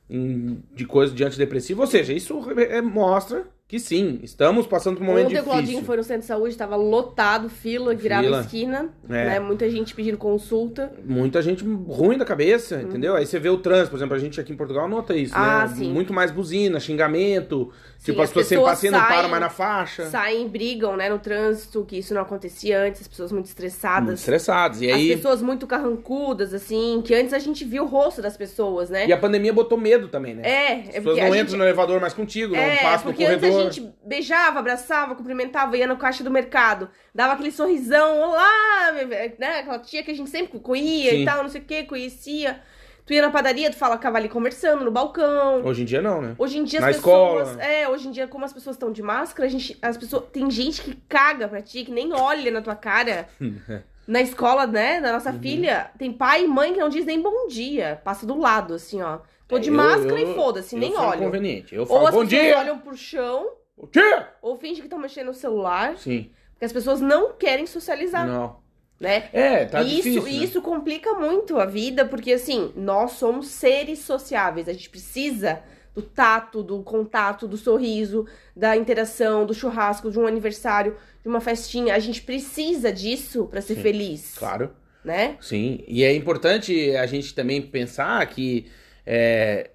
[0.10, 1.82] em, de coisa de antidepressivo.
[1.82, 5.51] Ou seja, isso é, mostra que sim, estamos passando por um momento Ontem o difícil.
[5.51, 8.41] Claudinho foi no centro de saúde, estava lotado, fila, virava Fila.
[8.41, 9.25] esquina, É.
[9.25, 9.39] né?
[9.39, 10.91] Muita gente pedindo consulta.
[11.05, 13.15] Muita gente ruim da cabeça, entendeu?
[13.15, 15.36] Aí você vê o trânsito, por exemplo, a gente aqui em Portugal nota isso.
[15.38, 15.75] Ah, né?
[15.75, 15.93] sim.
[15.93, 19.41] Muito mais buzina, xingamento, Sim, tipo, as as pessoas sem pessoas paciência não param mais
[19.43, 20.05] na faixa.
[20.10, 24.82] Saem brigam, né, no trânsito, que isso não acontecia antes, as pessoas muito Muito estressadas.
[24.82, 25.15] E As aí.
[25.15, 29.05] pessoas muito carrancudas, assim, que antes a gente via o rosto das pessoas, né?
[29.05, 30.41] E a pandemia botou medo também, né?
[30.43, 31.55] É, As é pessoas não a entram gente...
[31.58, 33.58] no elevador mais contigo, não É, passam no corredor.
[33.67, 38.91] A gente beijava, abraçava, cumprimentava, ia no caixa do mercado, dava aquele sorrisão, olá,
[39.37, 39.59] né?
[39.59, 41.21] Aquela tia que a gente sempre conhecia Sim.
[41.21, 42.61] e tal, não sei o que, conhecia.
[43.05, 45.63] Tu ia na padaria, tu fala, ficava ali conversando no balcão.
[45.65, 46.35] Hoje em dia não, né?
[46.37, 47.47] Hoje em dia as Na pessoas.
[47.49, 47.63] escola.
[47.65, 50.25] É, hoje em dia, como as pessoas estão de máscara, a gente, as pessoas.
[50.31, 53.27] Tem gente que caga pra ti, que nem olha na tua cara.
[54.07, 55.13] Na escola, né, da Uhum.
[55.13, 58.01] nossa filha, tem pai e mãe que não diz nem bom dia.
[58.03, 59.19] Passa do lado, assim, ó.
[59.49, 61.23] Tô de Eu- máscara eu- e foda-se, nem sou olham.
[61.23, 61.73] inconveniente.
[61.75, 62.57] Eu Ou falo, as bom pessoas dia!
[62.57, 64.29] olham pro chão, Bom dia!
[64.41, 66.29] ou fingem que estão mexendo no celular, Sim.
[66.53, 68.57] porque as pessoas não querem socializar, Não.
[68.99, 69.27] né?
[69.33, 70.27] É, tá isso, difícil.
[70.27, 70.43] e né?
[70.45, 74.69] isso complica muito a vida, porque assim, nós somos seres sociáveis.
[74.69, 75.59] A gente precisa
[75.95, 81.41] do tato, do contato, do sorriso, da interação, do churrasco, de um aniversário, de uma
[81.41, 81.95] festinha.
[81.95, 84.69] A gente precisa disso pra ser Sim, feliz, Claro.
[85.03, 85.38] né?
[85.41, 88.67] Sim, e é importante a gente também pensar que.
[89.11, 89.71] É,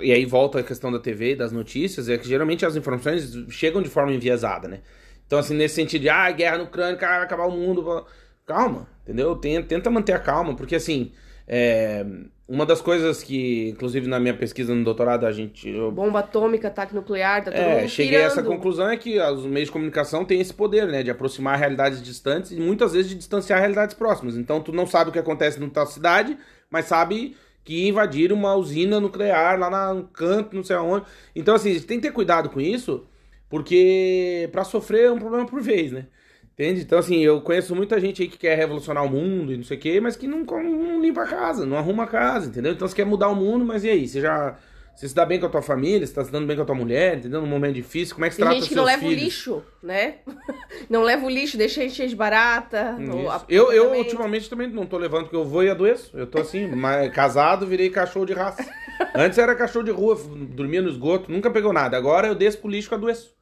[0.00, 3.82] E aí volta a questão da TV das notícias, é que geralmente as informações chegam
[3.82, 4.80] de forma enviesada, né?
[5.26, 8.06] Então, assim, nesse sentido de, ah, guerra no Ucrânia, cara, vai acabar o mundo.
[8.46, 9.36] Calma, entendeu?
[9.36, 11.12] Tenta, tenta manter a calma, porque assim.
[11.46, 12.04] é,
[12.48, 15.68] Uma das coisas que, inclusive na minha pesquisa no doutorado, a gente.
[15.68, 19.44] eu Bomba atômica, ataque nuclear, tá todo é, cheguei a essa conclusão é que os
[19.46, 23.16] meios de comunicação têm esse poder, né, de aproximar realidades distantes e muitas vezes de
[23.16, 24.36] distanciar realidades próximas.
[24.36, 26.38] Então tu não sabe o que acontece na tua cidade,
[26.70, 27.36] mas sabe
[27.68, 31.04] que invadiram uma usina nuclear lá no canto, não sei aonde.
[31.36, 33.06] Então assim, tem que ter cuidado com isso,
[33.46, 36.06] porque pra sofrer é um problema por vez, né?
[36.54, 36.80] Entende?
[36.80, 39.76] Então, assim, eu conheço muita gente aí que quer revolucionar o mundo e não sei
[39.76, 42.72] o quê, mas que não, não limpa a casa, não arruma a casa, entendeu?
[42.72, 44.08] Então você quer mudar o mundo, mas e aí?
[44.08, 44.56] Você já.
[44.98, 46.64] Você se dá bem com a tua família, você tá se dando bem com a
[46.64, 47.40] tua mulher, entendeu?
[47.40, 49.14] Num momento difícil, como é que você Tem trata gente que não leva filhos?
[49.16, 50.14] o lixo, né?
[50.90, 52.94] não leva o lixo, deixa encher de barata.
[52.98, 53.30] no Isso.
[53.30, 56.10] ap- Eu, eu ultimamente também não tô levando porque eu vou e adoeço.
[56.18, 58.68] Eu tô assim, mas casado, virei cachorro de raça.
[59.14, 60.18] Antes era cachorro de rua,
[60.50, 61.96] dormia no esgoto, nunca pegou nada.
[61.96, 63.32] Agora eu desço pro lixo que adoeço.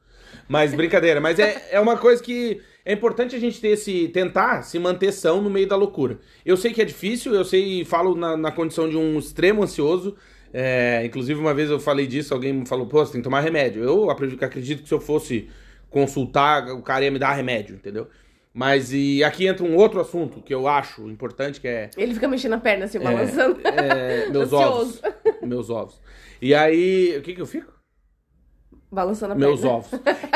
[0.47, 4.61] Mas brincadeira, mas é, é uma coisa que é importante a gente ter esse, tentar
[4.61, 6.19] se manter são no meio da loucura.
[6.45, 10.15] Eu sei que é difícil, eu sei, falo na, na condição de um extremo ansioso.
[10.53, 13.41] É, inclusive, uma vez eu falei disso, alguém me falou, pô, você tem que tomar
[13.41, 13.83] remédio.
[13.83, 15.49] Eu acredito, que se eu fosse
[15.89, 18.07] consultar, o cara ia me dar remédio, entendeu?
[18.53, 22.27] Mas e aqui entra um outro assunto que eu acho importante, que é Ele fica
[22.27, 23.59] mexendo a perna assim, balançando.
[23.63, 24.99] é, meus Ansioso.
[24.99, 25.01] ovos.
[25.43, 26.01] Meus ovos.
[26.41, 27.71] E aí, o que que eu fico?
[28.89, 29.75] Balançando a Meus perna.
[29.75, 29.89] ovos.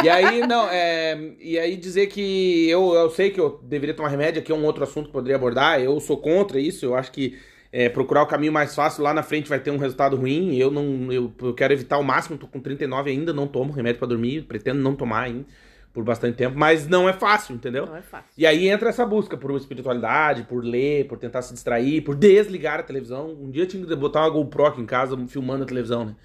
[0.04, 4.10] E aí, não, é, e aí dizer que eu, eu sei que eu deveria tomar
[4.10, 6.94] remédio, aqui é um outro assunto que eu poderia abordar, eu sou contra isso, eu
[6.96, 7.40] acho que
[7.72, 10.70] é, procurar o caminho mais fácil lá na frente vai ter um resultado ruim, eu
[10.70, 14.08] não, eu, eu quero evitar o máximo, tô com 39 ainda, não tomo remédio pra
[14.08, 15.46] dormir, pretendo não tomar ainda
[15.94, 17.86] por bastante tempo, mas não é fácil, entendeu?
[17.86, 18.30] Não é fácil.
[18.38, 22.80] E aí entra essa busca por espiritualidade, por ler, por tentar se distrair, por desligar
[22.80, 23.30] a televisão.
[23.32, 26.16] Um dia eu tinha que botar uma GoPro aqui em casa filmando a televisão, né?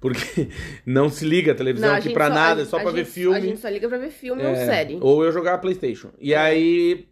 [0.00, 0.48] Porque
[0.86, 2.92] não se liga a televisão Não, a aqui pra só- nada, a- só a pra
[2.92, 3.36] ver filme.
[3.36, 4.98] A gente só liga pra ver filme ou É, série.
[5.00, 6.10] Ou eu jogar Playstation.
[6.20, 7.08] E aí.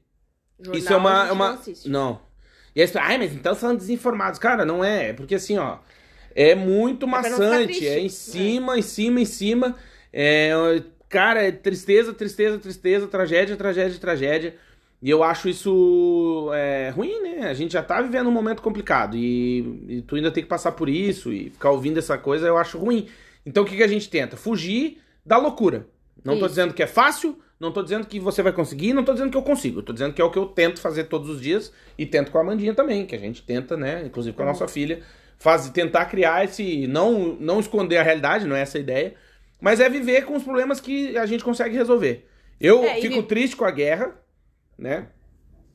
[0.60, 1.24] Jornal, isso é uma.
[1.24, 1.48] a é uma...
[1.48, 1.88] não assiste.
[1.88, 2.20] Não.
[2.76, 4.38] E aí ai, mas então são desinformados.
[4.38, 5.08] Cara, não é.
[5.08, 5.78] É porque assim, ó.
[6.34, 7.88] É muito ficar maçante.
[7.88, 9.74] É em cima, em cima, em cima.
[10.12, 10.52] É,
[11.08, 14.54] cara, é tristeza, tristeza, tristeza, tragédia, tragédia, tragédia.
[15.00, 17.48] E eu acho isso é, ruim, né?
[17.48, 19.16] A gente já tá vivendo um momento complicado.
[19.16, 22.58] E, e tu ainda tem que passar por isso e ficar ouvindo essa coisa, eu
[22.58, 23.08] acho ruim.
[23.46, 24.36] Então o que, que a gente tenta?
[24.36, 25.86] Fugir da loucura.
[26.22, 26.48] Não tô Isso.
[26.50, 29.36] dizendo que é fácil, não tô dizendo que você vai conseguir, não tô dizendo que
[29.36, 29.82] eu consigo.
[29.82, 32.38] Tô dizendo que é o que eu tento fazer todos os dias e tento com
[32.38, 35.02] a Amandinha também, que a gente tenta, né, inclusive com a nossa filha,
[35.38, 36.86] faz, tentar criar esse.
[36.86, 39.14] Não, não esconder a realidade, não é essa a ideia,
[39.60, 42.26] mas é viver com os problemas que a gente consegue resolver.
[42.60, 44.14] Eu É, e fico vi- triste com a guerra,
[44.78, 45.08] né?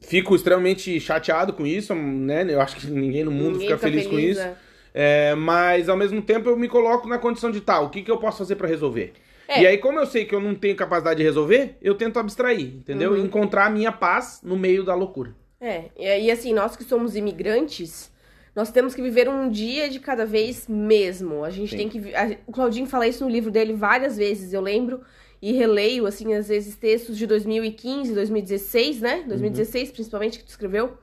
[0.02, 2.46] Fico extremamente chateado com isso, né?
[2.50, 4.40] Eu acho que ninguém no mundo Ninguém fica feliz, com isso.
[4.40, 4.56] né?
[4.94, 8.12] É, mas ao mesmo tempo eu me coloco na condição de tal, o que, que
[8.12, 9.14] eu posso fazer pra resolver?
[9.52, 9.62] É.
[9.64, 12.62] E aí, como eu sei que eu não tenho capacidade de resolver, eu tento abstrair,
[12.78, 13.12] entendeu?
[13.12, 13.18] Uhum.
[13.18, 15.36] E encontrar a minha paz no meio da loucura.
[15.60, 18.12] É, e assim, nós que somos imigrantes,
[18.56, 21.44] nós temos que viver um dia de cada vez mesmo.
[21.44, 21.78] A gente Sim.
[21.78, 22.16] tem que.
[22.16, 25.02] a- o Claudinho fala isso no livro dele várias vezes, eu lembro.
[25.42, 29.24] E releio, assim, às vezes, textos de 2015, 2016, né?
[29.28, 30.98] 2016, principalmente, que tu escreveu.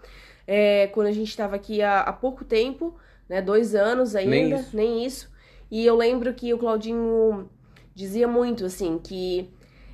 [0.46, 2.94] É, quando a gente estava aqui há, há pouco tempo,
[3.28, 3.42] né?
[3.42, 4.76] Dois anos ainda, Nem isso.
[4.76, 5.30] nem isso.
[5.70, 7.50] E eu lembro que o Claudinho
[7.98, 9.50] dizia muito, assim, que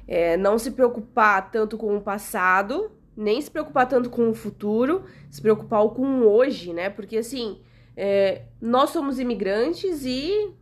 [0.06, 5.04] é, não se preocupar tanto com o passado, nem se preocupar tanto com o futuro,
[5.30, 6.90] se preocupar com o hoje, né?
[6.90, 7.62] Porque assim,
[7.96, 10.52] é, nós somos imigrantes e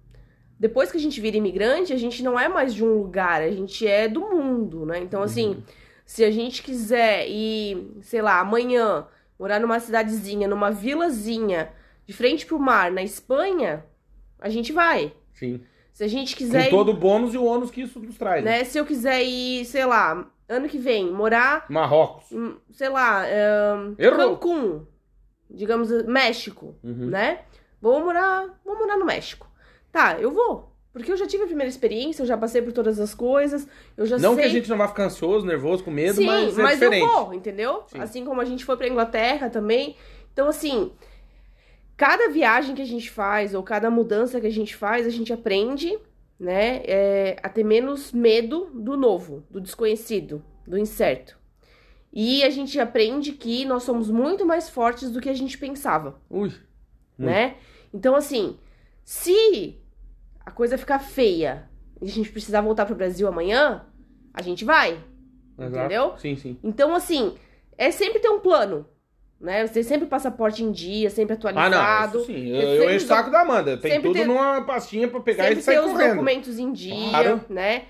[0.57, 3.50] depois que a gente vira imigrante, a gente não é mais de um lugar, a
[3.50, 5.00] gente é do mundo, né?
[5.00, 5.64] Então, assim,
[6.07, 11.72] se a gente quiser ir, sei lá, amanhã, morar numa cidadezinha, numa vilazinha,
[12.07, 13.85] de frente pro mar, na Espanha,
[14.38, 15.12] a gente vai.
[15.35, 15.61] Sim.
[15.92, 18.16] Se a gente Com quiser ir todo o bônus e o ônus que isso nos
[18.16, 18.42] traz.
[18.44, 18.64] né?
[18.64, 22.26] Se eu quiser ir, sei lá, ano que vem, morar, Marrocos.
[22.70, 23.24] sei lá,
[23.98, 24.37] Errou.
[24.37, 24.87] Cancún,
[25.50, 27.07] digamos, México, Uhum.
[27.07, 27.40] né?
[27.81, 29.46] Vou morar, vou morar no México.
[29.90, 30.70] Tá, eu vou.
[30.92, 34.05] Porque eu já tive a primeira experiência, eu já passei por todas as coisas, eu
[34.07, 34.42] já Não sei.
[34.44, 36.90] que a gente não vá ficar ansioso, nervoso, com medo, Sim, mas é mas eu
[36.90, 37.12] diferente.
[37.14, 37.83] vou, entendeu?
[37.87, 37.98] Sim.
[38.00, 39.96] Assim como a gente foi pra Inglaterra também.
[40.33, 40.92] Então, assim,
[42.03, 45.33] cada viagem que a gente faz, ou cada mudança que a gente faz, a gente
[45.33, 45.97] aprende,
[46.37, 51.38] né, é, a ter menos medo do novo, do desconhecido, do incerto.
[52.12, 56.21] E a gente aprende que nós somos muito mais fortes do que a gente pensava,
[56.29, 56.53] Ui.
[57.17, 57.55] né?
[57.95, 58.59] Então, assim,
[59.05, 59.81] se
[60.45, 63.87] a coisa ficar feia e a gente precisar voltar pro Brasil amanhã,
[64.35, 65.01] a gente vai.
[65.57, 65.77] Exato.
[65.77, 66.19] Entendeu?
[66.19, 66.59] Sim, sim.
[66.65, 67.37] Então, assim,
[67.79, 68.88] é sempre ter um plano,
[69.42, 69.66] né?
[69.66, 72.14] Você sempre passaporte em dia, sempre Ah, atualizado.
[72.14, 72.48] não, isso sim.
[72.48, 73.76] Eu, Eu sempre encho o saco da Amanda.
[73.76, 76.11] Tem sempre tudo ter- numa pastinha pra pegar sempre e sair ter os correndo.
[76.11, 77.40] documentos em dia, Claro.
[77.50, 77.83] né?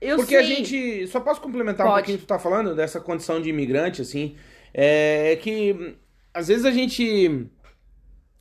[0.00, 0.38] Eu Porque sei...
[0.38, 1.06] a gente.
[1.08, 2.00] Só posso complementar um Pode.
[2.00, 4.36] pouquinho o que tu tá falando dessa condição de imigrante, assim.
[4.74, 5.94] É que hum,
[6.34, 7.46] às vezes a gente.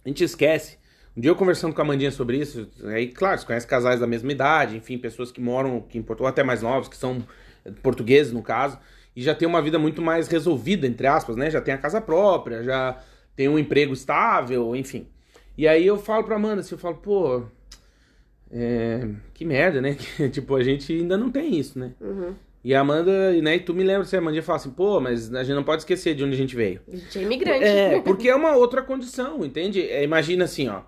[0.04, 0.78] A gente esquece.
[1.18, 4.06] Um dia eu conversando com a Mandinha sobre isso, aí, claro, você conhece casais da
[4.06, 7.26] mesma idade, enfim, pessoas que moram aqui em Portugal, até mais novos, que são
[7.82, 8.78] portugueses, no caso,
[9.16, 11.50] e já tem uma vida muito mais resolvida, entre aspas, né?
[11.50, 12.98] Já tem a casa própria, já
[13.36, 15.08] tem um emprego estável, enfim.
[15.58, 17.44] E aí eu falo pra Amanda, assim, eu falo, pô,
[18.52, 19.96] é, que merda, né?
[20.32, 21.92] Tipo, a gente ainda não tem isso, né?
[22.02, 22.34] Uhum.
[22.64, 25.34] E a Amanda, né, e tu me lembra, você, a Amanda fala assim, pô, mas
[25.34, 26.82] a gente não pode esquecer de onde a gente veio.
[26.92, 27.64] A gente é imigrante.
[27.64, 29.88] É, porque é uma outra condição, entende?
[29.88, 30.82] É, imagina assim, ó.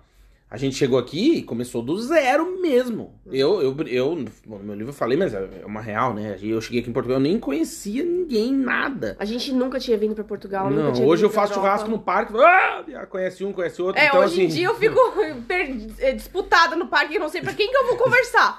[0.50, 3.12] A gente chegou aqui e começou do zero mesmo.
[3.30, 6.38] Eu, eu, eu no meu livro eu falei, mas é uma real, né?
[6.42, 9.14] Eu cheguei aqui em Portugal, eu nem conhecia ninguém, nada.
[9.18, 12.32] A gente nunca tinha vindo pra Portugal, nunca Não, hoje eu faço churrasco no parque,
[12.38, 14.00] ah, conhece um, conhece outro.
[14.00, 14.98] É, então, hoje assim, em dia eu fico
[15.98, 18.58] é, disputada no parque e não sei pra quem que eu vou conversar.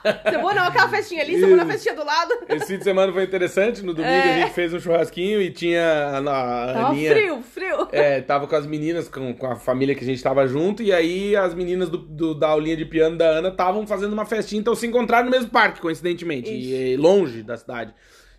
[0.60, 1.72] Não, aquela festinha ali, você vou na Isso.
[1.72, 2.34] festinha do lado.
[2.50, 3.82] Esse fim de semana foi interessante.
[3.82, 4.34] No domingo É.
[4.34, 7.12] a gente fez um churrasquinho e tinha a, a Tava Aninha.
[7.12, 7.88] frio, frio.
[7.92, 10.92] É, tava com as meninas, com, com a família que a gente tava junto, e
[10.92, 14.60] aí as meninas do, do- da aulinha de piano da Ana estavam fazendo uma festinha,
[14.60, 17.94] então se encontraram no mesmo parque, coincidentemente, e, e longe da cidade.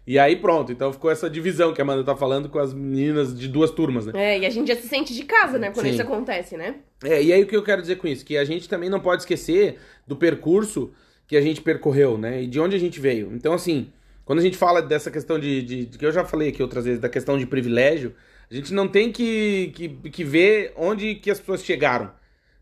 [0.07, 3.39] E aí pronto, então ficou essa divisão que a Amanda tá falando com as meninas
[3.39, 4.13] de duas turmas, né?
[4.17, 5.93] É, e a gente já se sente de casa, né, quando Sim.
[5.93, 6.77] isso acontece, né?
[7.05, 8.25] É, e aí o que eu quero dizer com isso?
[8.25, 10.91] Que a gente também não pode esquecer do percurso
[11.29, 12.43] que a gente percorreu, né?
[12.43, 13.31] E de onde a gente veio.
[13.33, 13.93] Então, assim,
[14.25, 16.85] quando a gente fala dessa questão de, de- de- que eu já falei aqui outras
[16.87, 18.13] vezes, da questão de privilégio,
[18.51, 22.11] a gente não tem que, que, que ver onde que as pessoas chegaram,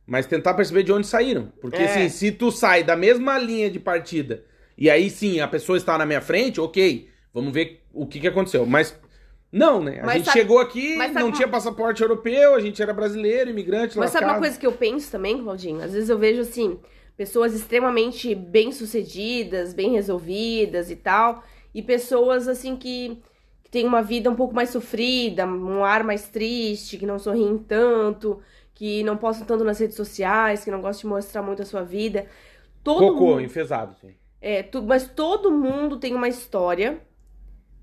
[0.09, 1.53] mas tentar perceber de onde saíram.
[1.61, 1.85] Porque, É.
[1.85, 4.43] assim, se tu sai da mesma linha de partida
[4.77, 8.27] e aí sim a pessoa está na minha frente, ok, vamos ver o que, que
[8.27, 8.65] aconteceu.
[8.67, 8.99] Mas.
[9.51, 10.01] Não, né?
[10.03, 13.49] A Mas gente sabe- chegou aqui, não uma- tinha passaporte europeu, a gente era brasileiro,
[13.49, 14.43] imigrante, Mas sabe uma lascado.
[14.45, 15.81] coisa que eu penso também, Claudinho?
[15.83, 16.79] Às vezes eu vejo, assim,
[17.17, 21.43] pessoas extremamente bem-sucedidas, bem resolvidas e tal,
[21.75, 23.19] e pessoas, assim, que,
[23.65, 27.59] que têm uma vida um pouco mais sofrida, um ar mais triste, que não sorriem
[27.59, 28.41] tanto,
[28.79, 31.83] que não postam tanto nas redes sociais, que não gostam de mostrar muito a sua
[31.83, 32.27] vida.
[32.85, 34.15] Todo Cocô, mundo- enfesado, sim.
[34.41, 37.01] É, tu- mas todo mundo tem uma história,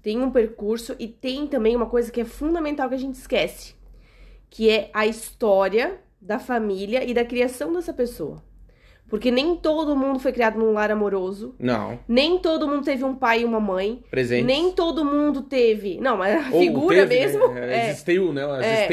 [0.02, 3.76] tem um percurso e tem também uma coisa que é fundamental que a gente esquece,
[4.50, 8.42] que é a história da família e da criação dessa pessoa.
[9.10, 11.56] Porque nem todo mundo foi criado num lar amoroso.
[11.60, 12.00] Não.
[12.08, 14.02] Nem todo mundo teve um pai e uma mãe.
[14.10, 14.46] Presente.
[14.46, 16.00] Nem todo mundo teve.
[16.00, 17.48] Não, mas a Ou figura teve, mesmo.
[17.50, 17.76] Né?
[17.88, 17.90] é.
[17.90, 18.46] Existiu, né?
[18.46, 18.86] A É.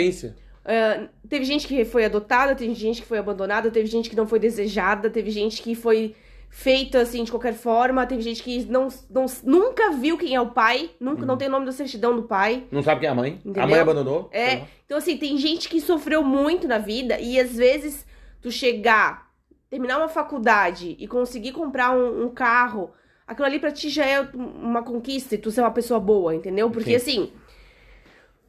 [0.65, 4.27] Ah, teve gente que foi adotada, teve gente que foi abandonada, teve gente que não
[4.27, 6.15] foi desejada, teve gente que foi
[6.49, 10.51] feita assim de qualquer forma, teve gente que não, não- nunca viu quem é o
[10.51, 12.65] pai, nunca não tem o nome da certidão do pai.
[12.71, 13.41] Não sabe quem é a mãe.
[13.45, 13.69] A Entendeu?
[13.69, 14.29] mãe abandonou.
[14.33, 18.05] É, então assim, tem gente que sofreu muito na vida e às vezes
[18.43, 19.31] tu chegar,
[19.71, 22.91] terminar uma faculdade e conseguir comprar um, um carro,
[23.27, 26.71] aquilo ali pra ti já é uma conquista e tu ser uma pessoa boa, entendeu?
[26.71, 27.33] Porque assim,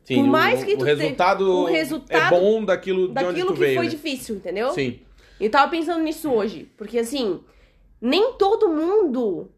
[0.03, 3.23] Sim, Por o- mais que o, tu resultado o resultado é bom daquilo, de onde
[3.25, 3.75] daquilo tu que veio.
[3.75, 3.89] foi né?
[3.91, 4.71] difícil, entendeu?
[4.71, 4.99] Sim.
[5.39, 7.39] Eu tava pensando nisso hoje, porque assim,
[8.01, 9.49] nem todo mundo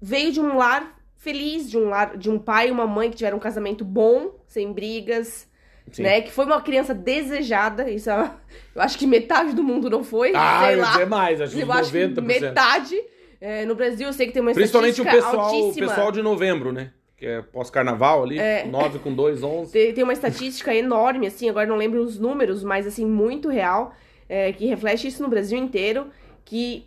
[0.00, 3.16] veio de um lar feliz, de um lar, de um pai e uma mãe que
[3.16, 5.48] tiveram um casamento bom, sem brigas,
[5.90, 6.02] sim.
[6.02, 6.20] né?
[6.20, 8.30] Que foi uma criança desejada, isso é,
[8.74, 10.90] eu acho que metade do mundo não foi, Ah, sei lá.
[10.92, 12.20] dizer mais, acho que eu uns acho que 90%.
[12.22, 13.02] metade.
[13.40, 15.86] É, no Brasil eu sei que tem uma Principalmente o pessoal, o altíssima.
[15.88, 16.92] pessoal de novembro, né?
[17.24, 18.66] Que é pós-carnaval ali, É.
[18.66, 19.72] 9 com 2, 11.
[19.72, 23.94] Tem, tem uma estatística enorme, assim, agora não lembro os números, mas assim, muito real,
[24.28, 26.08] é, que reflete isso no Brasil inteiro,
[26.44, 26.86] que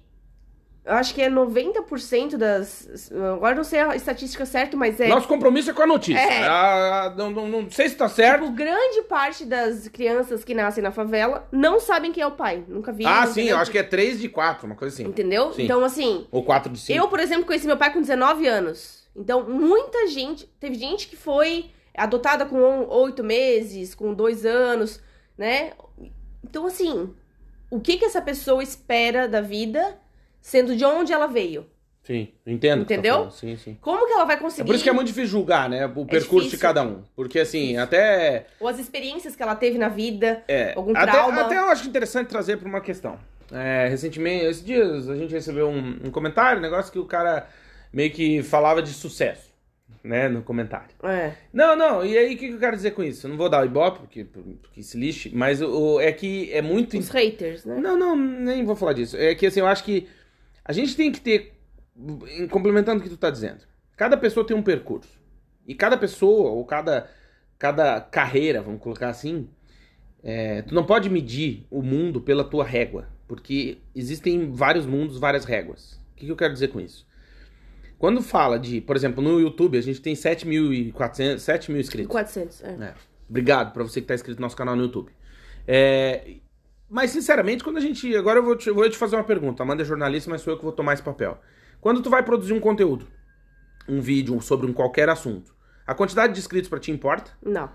[0.85, 3.11] eu acho que é 90% das.
[3.33, 5.07] Agora não sei a estatística certa, mas é.
[5.07, 6.19] Nosso compromisso é com a notícia.
[6.21, 6.47] É.
[6.47, 8.43] Ah, não, não, não sei se tá certo.
[8.43, 12.63] Tipo, grande parte das crianças que nascem na favela não sabem quem é o pai.
[12.67, 13.05] Nunca vi.
[13.07, 15.09] ah, sim, eu acho que é 3 de 4, uma coisa assim.
[15.09, 15.51] Entendeu?
[15.51, 15.63] Sim.
[15.63, 16.97] Então, assim, Ou 4 de 5.
[16.97, 18.96] Eu, por exemplo, conheci meu pai com 19 anos.
[19.17, 20.45] Então, muita gente.
[20.59, 25.01] Teve gente que foi adotada com oito meses, com dois anos,
[25.37, 25.71] né?
[26.43, 27.13] Então, assim,
[27.71, 29.97] o que que essa pessoa espera da vida,
[30.39, 31.65] sendo de onde ela veio?
[32.03, 32.85] Sim, entendo.
[32.85, 33.15] tá Entendeu?
[33.15, 33.77] falando, Sim, sim.
[33.81, 34.65] Como que ela vai É conseguir.
[34.65, 35.85] por isso que é muito difícil julgar, né?
[35.87, 36.59] O percurso de difícil.
[36.59, 37.03] cada um.
[37.15, 38.45] Porque, assim, até.
[38.61, 40.41] Ou as experiências que ela teve na vida.
[40.47, 41.41] É, Algum até, trauma.
[41.41, 43.19] até eu acho interessante trazer para uma questão.
[43.51, 47.45] É, recentemente, esses dias, a gente recebeu um, um comentário, um negócio que o cara
[47.91, 49.53] meio que falava de sucesso,
[50.03, 50.95] né, no comentário.
[51.03, 51.33] É.
[51.51, 53.25] Não, não, e aí o que, que eu quero dizer com isso?
[53.25, 56.51] Eu não vou dar o ibope, porque, porque se lixe, mas o, o- é que
[56.51, 56.97] é muito...
[56.97, 57.77] Os haters, né?
[57.79, 59.17] Não, não, nem vou falar disso.
[59.17, 60.07] É que assim, eu acho que
[60.63, 61.53] a gente tem que ter,
[62.29, 63.61] em- complementando o que tu tá dizendo,
[63.95, 65.17] cada pessoa tem um percurso.
[65.67, 67.09] E cada pessoa, ou cada,
[67.57, 69.49] cada carreira, vamos colocar assim,
[70.23, 73.07] é, tu não pode medir o mundo pela tua régua.
[73.27, 75.99] Porque existem vários mundos, várias réguas.
[76.13, 77.05] O que, que eu quero dizer com isso?
[77.97, 82.11] Quando fala de, por exemplo, no YouTube, a gente tem 7.400, 7 mil inscritos.
[82.11, 82.63] 400.
[82.63, 82.67] É.
[82.67, 82.93] É.
[83.29, 85.11] Obrigado pra você que tá inscrito no nosso canal no YouTube.
[85.67, 86.35] É,
[86.89, 88.15] Mas, sinceramente, quando a gente.
[88.15, 89.63] Agora eu vou te, vou te fazer uma pergunta.
[89.63, 91.37] Amanda é jornalista, mas sou eu que vou tomar esse papel.
[91.81, 93.07] Quando tu vai produzir um conteúdo,
[93.87, 95.53] um vídeo sobre um qualquer assunto,
[95.85, 97.31] a quantidade de inscritos pra ti importa?
[97.43, 97.69] Não.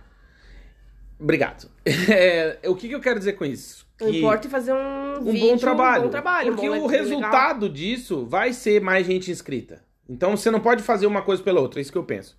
[1.18, 1.68] Obrigado.
[2.08, 3.86] É, o que, que eu quero dizer com isso?
[4.00, 6.02] Não importa fazer um, um vídeo, bom trabalho.
[6.02, 6.52] Um bom trabalho.
[6.52, 7.02] um Porque bom o legal.
[7.04, 9.84] resultado disso vai ser mais gente inscrita.
[10.08, 12.36] Então você não pode fazer uma coisa pela outra, é isso que eu penso.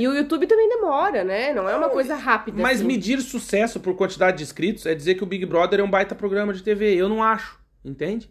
[0.00, 1.52] E o YouTube também demora, né?
[1.52, 2.62] Não é uma coisa rápida.
[2.62, 2.86] Mas assim.
[2.86, 6.14] medir sucesso por quantidade de inscritos é dizer que o Big Brother é um baita
[6.14, 6.94] programa de TV.
[6.94, 8.30] Eu não acho, entende?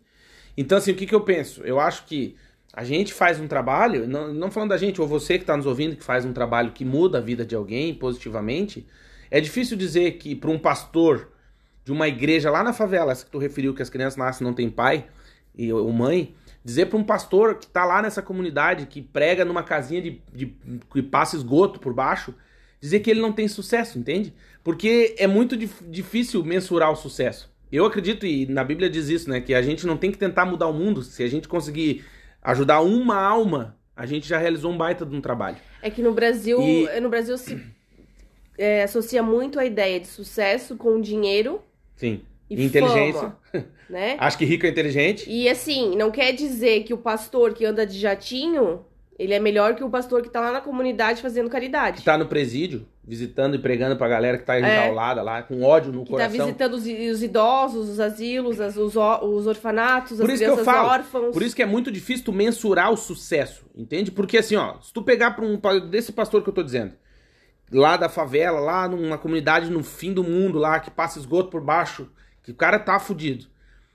[0.58, 1.62] Então, assim, o que, que eu penso?
[1.64, 2.36] Eu acho que
[2.74, 5.68] a gente faz um trabalho, não, não falando da gente, ou você que está nos
[5.68, 8.88] ouvindo, que faz um trabalho que muda a vida de alguém positivamente,
[9.30, 11.32] é difícil dizer que para um pastor
[11.86, 14.48] de uma igreja lá na favela, essa que tu referiu que as crianças nascem e
[14.48, 15.06] não tem pai
[15.56, 19.64] e, ou mãe, dizer para um pastor que tá lá nessa comunidade, que prega numa
[19.64, 20.54] casinha de, de
[20.92, 22.34] que passa esgoto por baixo,
[22.82, 24.34] dizer que ele não tem sucesso, entende?
[24.64, 27.50] Porque é muito dif- difícil mensurar o sucesso.
[27.72, 29.40] Eu acredito, e na Bíblia diz isso, né?
[29.40, 31.02] Que a gente não tem que tentar mudar o mundo.
[31.04, 32.04] Se a gente conseguir
[32.42, 35.58] ajudar uma alma, a gente já realizou um baita de um trabalho.
[35.82, 37.62] É que no Brasil, E- no Brasil se
[38.58, 41.62] é, associa muito a ideia de sucesso com dinheiro
[41.96, 42.22] Sim.
[42.50, 43.34] E Inteligência.
[43.54, 44.16] fama, né?
[44.20, 45.30] Acho que rico é inteligente.
[45.30, 48.86] E assim, não quer dizer que o pastor que anda de jatinho,
[49.18, 51.98] ele é melhor que o pastor que tá lá na comunidade fazendo caridade.
[52.00, 55.92] Que tá no presídio, visitando e pregando pra galera que tá enjaulada lá, com ódio
[55.92, 56.04] no É.
[56.06, 56.46] Que tá coração.
[56.46, 60.54] visitando os, os idosos, os asilos, as- os, os orfanatos, Por as isso que eu
[60.56, 60.88] crianças falo.
[60.90, 61.34] órfãos.
[61.34, 64.10] Por isso que é muito difícil tu mensurar o sucesso, entende?
[64.12, 65.60] Porque assim, ó, se tu pegar pra um
[65.90, 66.94] desse pastor que eu tô dizendo,
[67.72, 71.62] lá da favela, lá numa comunidade no fim do mundo, lá que passa esgoto por
[71.62, 72.10] baixo,
[72.52, 73.46] o cara tá fudido.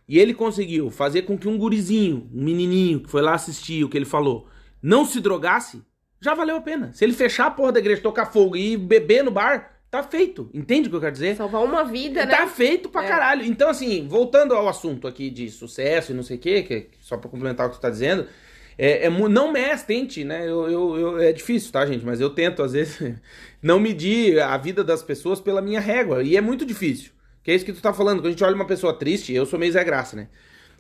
[0.09, 3.89] E ele conseguiu fazer com que um gurizinho, um menininho que foi lá assistir o
[3.89, 4.47] que ele falou,
[4.83, 5.83] não se drogasse,
[6.20, 6.93] já valeu a pena.
[6.93, 10.51] Se ele fechar a porra da igreja, tocar fogo e beber no bar, tá feito.
[10.53, 11.37] Entende o que eu quero dizer?
[11.37, 12.35] Salvar uma vida, né?
[12.37, 13.09] Tá feito pra É.
[13.09, 13.45] caralho.
[13.47, 16.87] Então, assim, voltando ao assunto aqui de sucesso e não sei o quê, que é
[17.01, 18.26] só pra complementar o que tu tá dizendo,
[18.76, 20.43] é, é não me tente, né?
[20.49, 22.05] Eu, eu- eu- é difícil, tá, gente?
[22.05, 22.99] Mas eu tento, às vezes,
[23.62, 26.22] não medir a vida das pessoas pela minha régua.
[26.22, 27.12] E é muito difícil.
[27.45, 28.18] Que é isso que tu tá falando.
[28.20, 30.28] Quando a gente olha uma pessoa triste, eu sou meio Zé Graça, né?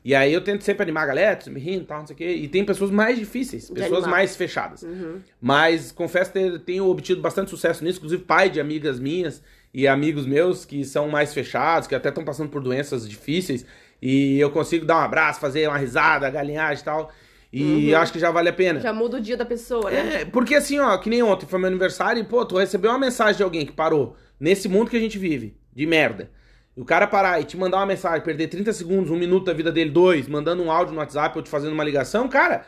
[0.04, 2.16] E aí eu tento sempre animar a galera, sempre rindo e tal, não sei o
[2.16, 2.28] quê.
[2.30, 4.82] E tem pessoas mais difíceis, pessoas mais fechadas.
[4.82, 5.20] Uhum.
[5.40, 9.42] Mas confesso ter tenho obtido bastante sucesso nisso, inclusive pai de amigas minhas
[9.72, 13.64] e amigos meus que são mais fechados, que até estão passando por doenças difíceis.
[14.00, 17.10] E eu consigo dar um abraço, fazer uma risada, galinhagem e tal.
[17.50, 17.98] E Uhum.
[17.98, 18.80] acho que já vale a pena.
[18.80, 20.22] Já muda o dia da pessoa, né?
[20.22, 22.98] É, porque assim, ó, que nem ontem foi meu aniversário e, pô, tu recebeu uma
[22.98, 26.30] mensagem de alguém que parou nesse mundo que a gente vive, de merda.
[26.76, 29.52] E o cara parar e te mandar uma mensagem, perder 30 segundos, um minuto da
[29.52, 32.66] vida dele, dois, mandando um áudio no WhatsApp ou te fazendo uma ligação, cara,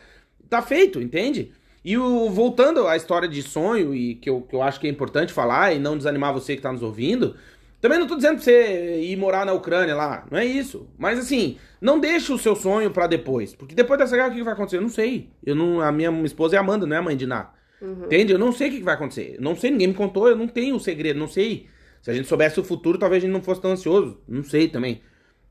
[0.48, 1.52] tá feito, entende?
[1.84, 4.90] E o, voltando à história de sonho, e que eu, que eu acho que é
[4.90, 7.36] importante falar e não desanimar você que tá nos ouvindo,
[7.80, 10.88] também não tô dizendo pra você ir morar na Ucrânia lá, não é isso.
[10.98, 13.54] Mas assim, não deixe o seu sonho pra depois.
[13.54, 14.78] Porque depois dessa guerra, o que vai acontecer?
[14.78, 15.30] Eu não sei.
[15.44, 17.50] Eu não, a minha esposa é Amanda, não é a mãe de Ná.
[17.80, 18.32] Entende?
[18.32, 19.34] Eu não sei o que que vai acontecer.
[19.36, 21.68] Eu não sei, ninguém me contou, eu não tenho o segredo, não sei.
[22.06, 24.20] Se a gente soubesse o futuro, talvez a gente não fosse tão ansioso.
[24.28, 25.02] Não sei também.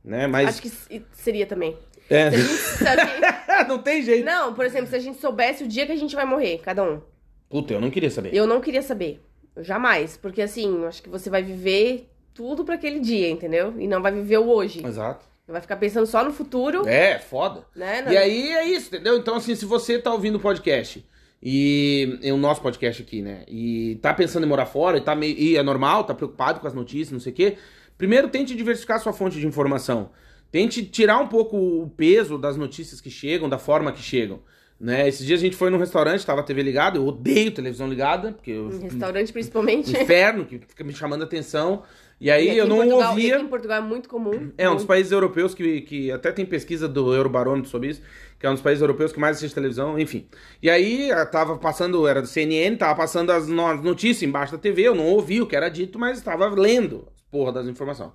[0.02, 0.26] Né?
[0.26, 0.48] Mas.
[0.48, 0.72] Acho que
[1.12, 1.76] seria também.
[2.10, 2.32] É.
[2.32, 4.24] Se a gente- se a gente- não tem jeito.
[4.24, 6.82] Não, por exemplo, se a gente soubesse o dia que a gente vai morrer, cada
[6.82, 7.02] um.
[7.50, 8.34] Puta, eu não queria saber.
[8.34, 9.22] Eu não queria saber.
[9.60, 10.16] Jamais.
[10.16, 13.74] Porque assim, eu acho que você vai viver tudo pra aquele dia, entendeu?
[13.78, 14.82] E não vai viver o hoje.
[14.86, 15.26] Exato.
[15.46, 17.66] Vai ficar pensando só no futuro, É, foda.
[17.76, 18.06] né?
[18.10, 19.18] E aí é isso, entendeu?
[19.18, 21.06] Então, assim, se você tá ouvindo o podcast
[21.48, 23.44] e é o nosso podcast aqui, né?
[23.48, 25.38] E tá pensando em morar fora e tá meio.
[25.38, 27.58] E é normal, tá preocupado com as notícias, não sei o quê.
[28.00, 30.10] Primeiro tente diversificar sua fonte de informação.
[30.52, 34.40] Tente tirar um pouco o peso das notícias que chegam, da forma que chegam.
[34.80, 35.08] Né?
[35.08, 38.32] Esses dias a gente foi num restaurante, tava a TV ligada, eu odeio televisão ligada,
[38.32, 38.80] porque eu.
[38.80, 39.92] Restaurante, principalmente.
[39.92, 41.84] Inferno, que fica me chamando a atenção.
[42.20, 43.38] E E aí aqui eu não Portugal- e ouvia.
[43.40, 44.52] em Portugal é muito comum.
[44.58, 48.02] É, um dos países europeus que, que até tem pesquisa do Eurobarômetro sobre isso,
[48.40, 50.28] que é um dos países europeus que mais assiste televisão, enfim.
[50.62, 54.54] E aí eh, tava passando, era do CNN, tava passando as no- as notícias embaixo
[54.54, 57.68] da TV, eu não ouvi o que era dito, mas estava lendo as porra das
[57.68, 58.12] informações.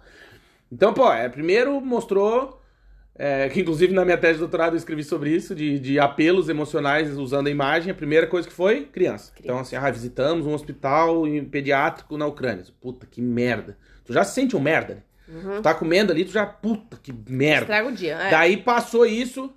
[0.73, 2.59] Então, pô, é, primeiro mostrou,
[3.15, 6.49] é, que inclusive na minha tese de doutorado eu escrevi sobre isso, de, de apelos
[6.49, 9.33] emocionais usando a imagem, a primeira coisa que foi criança.
[9.39, 12.65] Então, assim, ah, visitamos um hospital pediátrico na Ucrânia.
[12.81, 13.77] Puta, que merda.
[14.05, 15.03] Tu já se sente um merda, né?
[15.57, 17.63] Tu tá comendo ali, tu já, puta, que merda.
[17.63, 18.15] Estraga o dia.
[18.15, 18.31] É.
[18.31, 19.53] Daí passou isso,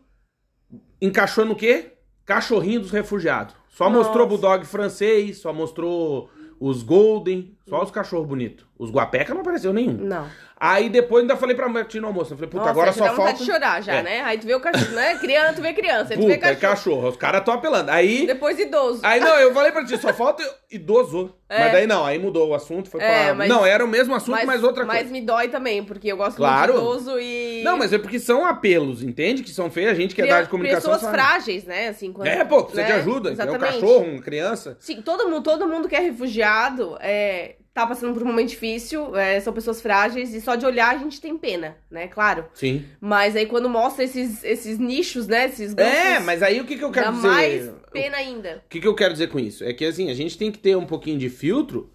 [1.01, 1.93] encaixou no quê?
[2.25, 3.55] Cachorrinho dos refugiados.
[3.69, 4.07] Só Nossa.
[4.07, 6.29] mostrou Bulldog francês, só mostrou
[6.59, 8.65] os Golden, só os cachorros bonitos.
[8.77, 9.97] Os Guapeca não apareceu nenhum.
[9.97, 10.27] Não.
[10.65, 12.31] Aí depois ainda falei pra mulher no almoço.
[12.33, 13.33] Eu falei, puta, Nossa, agora só dá falta.
[13.33, 14.01] de chorar já, É.
[14.01, 14.21] né?
[14.21, 15.15] Aí tu vê o cachorro, né?
[15.17, 16.13] Criança, tu vê criança.
[16.13, 16.59] Aí tu vê é cachorro.
[16.61, 17.07] cachorro.
[17.09, 17.91] Os caras estão apelando.
[17.91, 18.25] Aí.
[18.25, 19.01] Depois idoso.
[19.03, 20.41] Aí não, eu falei pra ti, só falta
[20.71, 21.35] idoso.
[21.49, 21.59] É.
[21.59, 23.33] Mas daí não, aí mudou o assunto, foi É, pra.
[23.35, 25.01] mas- Não, era o mesmo assunto, mas, outra coisa.
[25.03, 26.73] Mas me dói também, porque eu gosto Claro.
[26.73, 27.61] muito de idoso e.
[27.63, 29.43] Não, mas é porque são apelos, entende?
[29.43, 30.93] Que são feios, a gente que é da área de comunicação.
[30.93, 31.13] Pessoas sabe.
[31.21, 31.89] frágeis, né?
[31.89, 32.87] Assim, quando, É, pô, precisa né?
[32.87, 33.29] de ajuda.
[33.29, 33.73] É um Exatamente.
[33.73, 34.77] cachorro, uma criança.
[34.79, 39.15] Sim, todo mundo, todo mundo que é refugiado é, tá passando por um momento difícil,
[39.15, 42.07] é, são pessoas frágeis, e só de olhar a gente tem pena, né?
[42.07, 42.45] Claro.
[42.53, 42.85] Sim.
[43.01, 45.45] Mas aí quando mostra esses, esses nichos, né?
[45.47, 47.27] Esses grupos, É, mas aí o que, que eu quero dá dizer?
[47.27, 48.61] mais pena ainda.
[48.65, 49.63] O que, que eu quero dizer com isso?
[49.63, 51.91] É que assim, a gente tem que ter um pouquinho de filtro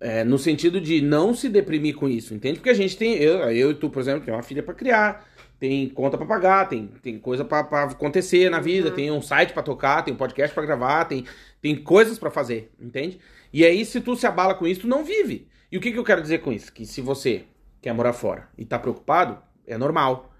[0.00, 2.58] é, no sentido de não se deprimir com isso, entende?
[2.58, 5.28] Porque a gente tem, eu, eu e tu, por exemplo, tem uma filha pra criar,
[5.60, 8.94] tem conta pra pagar, tem, tem coisa pra pra acontecer na vida, Uhum.
[8.94, 11.24] tem um site pra tocar, tem um podcast pra gravar, tem,
[11.60, 13.20] tem coisas pra fazer, entende?
[13.52, 15.48] E aí, se tu se abala com isso, tu não vive.
[15.70, 16.72] E o que, que eu quero dizer com isso?
[16.72, 17.44] Que se você
[17.80, 20.32] quer morar fora e tá preocupado, é normal.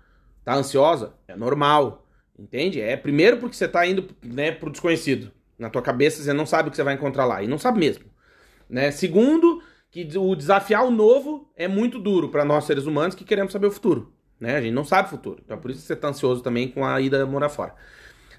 [0.44, 1.14] Tá ansiosa?
[1.26, 2.06] É normal.
[2.38, 2.80] Entende?
[2.80, 5.30] É primeiro porque você tá indo né, pro desconhecido.
[5.58, 7.42] Na tua cabeça você não sabe o que você vai encontrar lá.
[7.42, 8.04] E não sabe mesmo.
[8.68, 8.90] Né?
[8.90, 13.52] Segundo, que o desafiar o novo é muito duro para nós seres humanos que queremos
[13.52, 14.12] saber o futuro.
[14.40, 14.56] Né?
[14.56, 15.40] A gente não sabe o futuro.
[15.44, 17.74] Então é por isso que você tá ansioso também com a ida morar fora.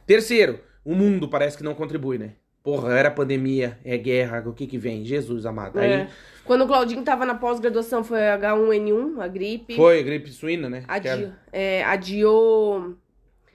[0.06, 2.34] Terceiro, o mundo parece que não contribui, né?
[2.64, 5.04] Porra, era pandemia, é guerra, o que que vem?
[5.04, 5.78] Jesus amado.
[5.80, 6.08] Aí É.
[6.46, 9.76] Quando o Claudinho tava na pós-graduação foi H1N1, a gripe.
[9.76, 10.84] foi gripe suína, né?
[10.88, 12.96] Era- é, adiou.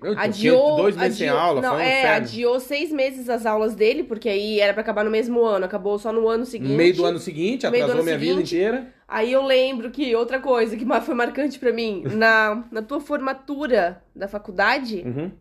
[0.03, 0.77] Eu Adiou.
[0.77, 2.17] dois meses sem adiou- aula, Não, foi um é, inferno.
[2.27, 5.65] adiou seis meses as aulas dele, porque aí era pra acabar no mesmo ano.
[5.65, 6.71] Acabou só no ano seguinte.
[6.71, 8.55] No meio do ano seguinte, atrasou ano minha vida seguinte.
[8.55, 8.95] inteira.
[9.09, 14.01] Aí eu lembro que outra coisa que foi marcante pra mim, na, na tua formatura
[14.15, 15.33] da faculdade, Uhum.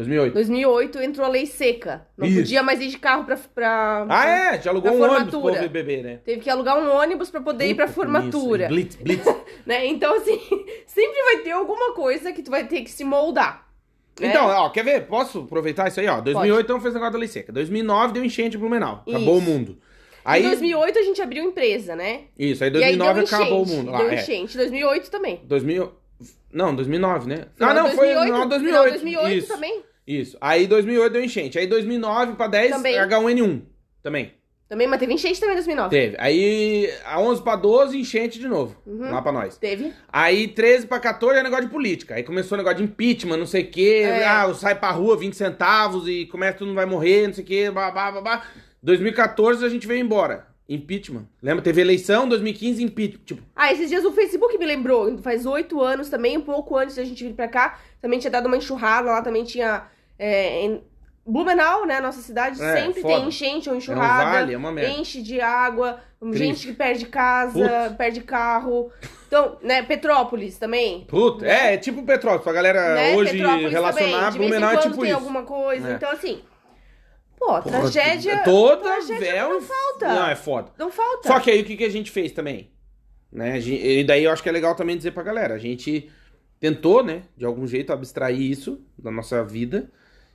[0.00, 0.32] 2008.
[0.34, 2.06] 2008, entrou a lei seca.
[2.16, 2.38] Não Isso.
[2.40, 3.36] podia mais ir de carro pra.
[3.54, 4.60] pra Ah, é?
[4.60, 5.54] Já alugou um ônibus pro formatura.
[5.54, 6.20] povo ir beber, né?
[6.24, 8.64] Teve que alugar um ônibus pra poder ir pra Puta, formatura.
[8.64, 9.24] isso, Blitz, blitz.
[9.66, 9.86] Né?
[9.86, 10.38] Então, assim,
[10.86, 13.66] sempre vai ter alguma coisa que tu vai ter que se moldar.
[14.20, 14.28] né?
[14.28, 15.06] Então, ó, quer ver?
[15.06, 16.20] Posso aproveitar isso aí, ó?
[16.20, 17.52] 2008 então fez negócio da lei seca.
[17.52, 19.02] 2009 deu enchente em Blumenau.
[19.06, 19.48] Acabou Isso.
[19.48, 19.78] o mundo.
[20.24, 22.24] Aí, Em 2008 a gente abriu empresa, né?
[22.38, 23.90] isso, aí e aí 2009 deu acabou o enchente, mundo.
[23.90, 24.14] Lá, Deu é.
[24.16, 24.56] enchente.
[24.56, 25.40] 2008 também.
[25.44, 25.92] 2000...
[26.52, 27.46] Não, 2009, né?
[27.54, 28.50] Final ah, não, de foi 2008, no 2008.
[28.50, 29.82] Final de 2008 isso, também.
[30.18, 30.36] Isso.
[30.40, 31.58] Aí 2008 deu enchente.
[31.58, 32.96] Aí 2009 pra 10, Também.
[32.96, 33.62] H1N1
[34.02, 34.32] também.
[34.68, 35.90] Também, mas teve enchente também em 2009.
[35.90, 36.16] Teve.
[36.20, 38.76] Aí, a 11 pra 12, enchente de novo.
[38.86, 39.10] Uhum.
[39.10, 39.56] Lá pra nós.
[39.56, 39.92] Teve.
[40.12, 42.14] Aí 13 pra 14 é negócio de política.
[42.14, 44.02] Aí começou o negócio de impeachment, não sei o quê.
[44.04, 44.24] É.
[44.24, 47.46] Ah, sai pra rua 20 centavos e começa todo mundo vai morrer, não sei o
[47.48, 47.68] quê.
[47.68, 48.46] Blá, blá, blá, blá.
[48.80, 50.46] 2014 a gente veio embora.
[50.68, 51.26] Impeachment.
[51.42, 51.64] Lembra?
[51.64, 53.24] Teve eleição, 2015, impeachment.
[53.24, 56.94] Tipo, Ah, esses dias o Facebook me lembrou, faz oito anos também, um pouco antes
[56.94, 59.82] da gente vir pra cá, também tinha dado uma enxurrada, lá também tinha.
[60.22, 60.82] É, em
[61.26, 63.14] Blumenau, né, nossa cidade, É, sempre foda.
[63.14, 64.30] tem enchente ou é um enxurrada.
[64.30, 64.90] vale, é uma merda.
[64.92, 66.38] enche de água, Triste.
[66.38, 67.96] gente que perde casa, Putz.
[67.96, 68.90] perde carro.
[69.26, 71.04] Então, né, Petrópolis também.
[71.06, 72.40] Puta, é, é tipo petróleo.
[72.40, 73.14] Pra galera né?
[73.16, 74.48] hoje Petrópolis relacionar, também.
[74.48, 75.14] Blumenau é tipo tem isso.
[75.14, 75.88] alguma coisa.
[75.88, 75.94] É.
[75.94, 76.42] Então, assim,
[77.38, 78.42] pô, Porra, tragédia.
[78.42, 80.08] Toda tragédia é não um- falta.
[80.08, 80.72] Não, é foda.
[80.76, 81.28] Não falta.
[81.28, 82.70] Só que aí o que, que a gente fez também?
[83.32, 83.58] Né?
[83.60, 85.54] E daí eu acho que é legal também dizer pra galera.
[85.54, 86.10] A gente
[86.58, 89.90] tentou, né, de algum jeito, abstrair isso da nossa vida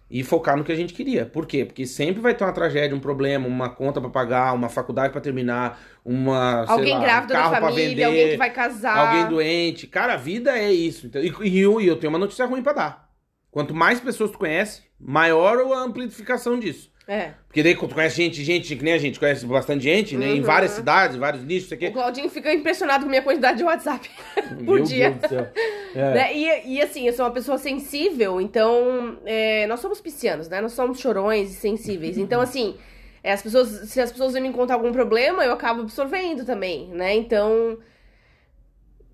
[0.10, 1.26] e focar no que a gente queria.
[1.26, 1.66] Por quê?
[1.66, 5.22] Porque sempre vai ter uma tragédia, um problema, uma conta pra pagar, uma faculdade pra
[5.22, 6.66] terminar, uma.
[6.68, 8.97] alguém lá, um grávido da carro pra família, vender, alguém que vai casar.
[8.97, 9.88] Alguém doente.
[9.88, 11.10] Cara, a vida é isso.
[11.14, 13.10] E, e eu, e eu tenho uma notícia ruim pra dar.
[13.49, 16.91] Quanto mais pessoas tu conhece, maior a amplificação disso.
[17.08, 17.34] É.
[17.47, 20.28] Porque daí quando tu conhece gente, gente que nem a gente, conhece bastante gente, né?
[20.30, 20.45] Em Uhum.
[20.45, 21.91] várias cidades, vários nichos, isso O aqui.
[21.91, 24.10] Claudinho fica impressionado com a minha quantidade de WhatsApp
[24.66, 25.12] por dia.
[25.12, 25.47] Deus do céu.
[25.95, 26.14] É.
[26.14, 26.36] Né?
[26.36, 30.60] E, e assim, eu sou uma pessoa sensível, então é, nós somos piscianos, né?
[30.60, 32.18] Nós somos chorões e sensíveis.
[32.18, 32.76] Então, assim,
[33.24, 37.16] é, as pessoas, se as pessoas me contar algum problema, eu acabo absorvendo também, né?
[37.16, 37.78] Então,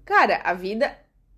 [0.04, 0.92] cara, a vida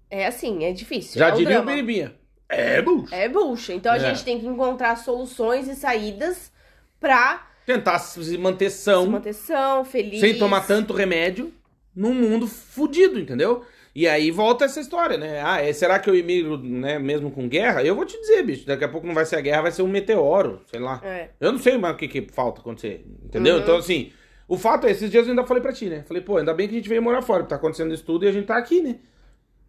[0.09, 1.19] é assim, é difícil.
[1.19, 1.71] Já é um diria o drama.
[1.71, 2.13] Biribinha.
[2.53, 3.13] É, bucho.
[3.13, 3.73] É bucha.
[3.73, 3.99] Então a É.
[3.99, 6.51] gente tem que encontrar soluções e saídas
[6.99, 10.19] pra Tentar se manter se são, manter são, feliz.
[10.19, 11.53] sem tomar tanto remédio,
[11.95, 13.63] num mundo fudido, entendeu?
[13.95, 15.41] E aí volta essa história, né?
[15.45, 17.83] Ah, é, será que eu emigro, né, mesmo com guerra?
[17.83, 19.83] Eu vou te dizer, bicho, daqui a pouco não vai ser a guerra, vai ser
[19.83, 20.99] um meteoro, sei lá.
[21.03, 21.29] É.
[21.39, 23.55] Eu não sei mais o que, que falta acontecer, entendeu?
[23.57, 23.61] Uhum.
[23.61, 24.11] Então, assim,
[24.47, 26.03] o fato é, esses dias eu ainda falei pra ti, né?
[26.07, 28.25] Falei, pô, ainda bem que a gente veio morar fora, porque tá acontecendo isso tudo
[28.25, 28.95] e a gente tá aqui, né?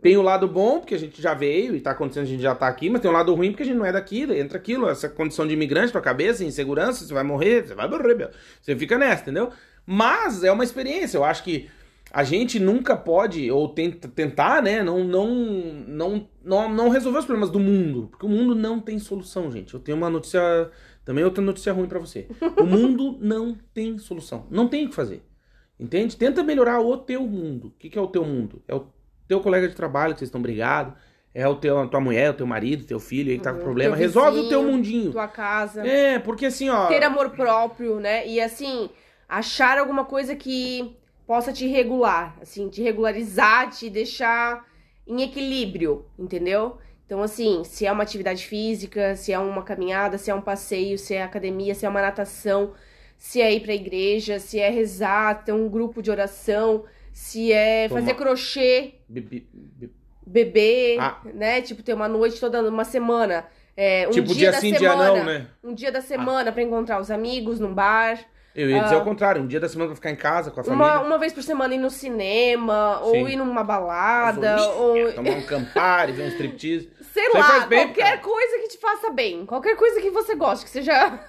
[0.05, 2.55] Tem o lado bom, porque a gente já veio e tá acontecendo, a gente já
[2.55, 4.87] tá aqui, mas tem o lado ruim, porque a gente não é daqui, entra aquilo,
[4.87, 8.29] essa condição de imigrante tua cabeça, insegurança, você vai morrer, você vai morrer, meu.
[8.61, 9.49] Você fica nessa, entendeu?
[9.87, 11.71] Mas é uma experiência, eu acho que
[12.13, 15.35] a gente nunca pode, ou tenta, tentar, né, não, não,
[15.89, 19.73] não, não, não resolver os problemas do mundo, porque o mundo não tem solução, gente.
[19.73, 20.71] Eu tenho uma notícia,
[21.03, 22.29] também outra notícia ruim pra você.
[22.59, 25.23] O mundo não tem solução, não tem o que fazer.
[25.81, 26.15] Entende?
[26.15, 27.69] Tenta melhorar o teu mundo.
[27.69, 28.63] O que, que é o teu mundo?
[28.69, 28.87] É o
[29.29, 30.95] teu colega de trabalho que vocês estão brigados,
[31.35, 33.59] é o teu, a tua mulher, o teu marido, teu filho aí que tá com
[33.59, 33.97] Uhum, problema.
[33.97, 35.11] Resolve o teu mundinho.
[35.11, 35.85] Tua casa.
[35.87, 36.87] É, porque assim, ó.
[36.87, 38.27] ter amor próprio, né?
[38.27, 38.89] E assim,
[39.29, 40.97] achar alguma coisa que
[41.27, 44.65] possa te regular, assim, te regularizar, te deixar
[45.07, 46.79] em equilíbrio, entendeu?
[47.07, 50.99] Então, assim, se é uma atividade física, se é uma caminhada, se é um passeio,
[50.99, 52.73] se é academia, se é uma natação,
[53.19, 56.85] se é ir pra igreja, se é rezar, ter um grupo de oração,
[57.15, 59.91] se é Toma- fazer crochê, be- be- be-
[60.27, 61.21] beber, Ah.
[61.33, 61.63] né?
[61.63, 63.47] Tipo, ter uma noite toda, uma semana.
[63.77, 65.47] É, um tipo, dia, dia da sim, dia semana, não, né?
[65.63, 68.19] um dia da semana pra encontrar os amigos num bar.
[68.55, 70.65] Eu ia dizer o contrário, um dia da semana pra ficar em casa com a
[70.65, 70.87] família.
[70.87, 70.99] Ah.
[71.01, 73.27] Uma, uma vez por semana ir no cinema, ou Sim.
[73.29, 75.13] ir numa balada, ou.
[75.13, 76.89] Tomar um campari, ver um striptease.
[77.13, 78.19] Sei Isso lá, bem, qualquer cara.
[78.19, 79.45] coisa que te faça bem.
[79.47, 81.21] Qualquer coisa que você goste, que seja.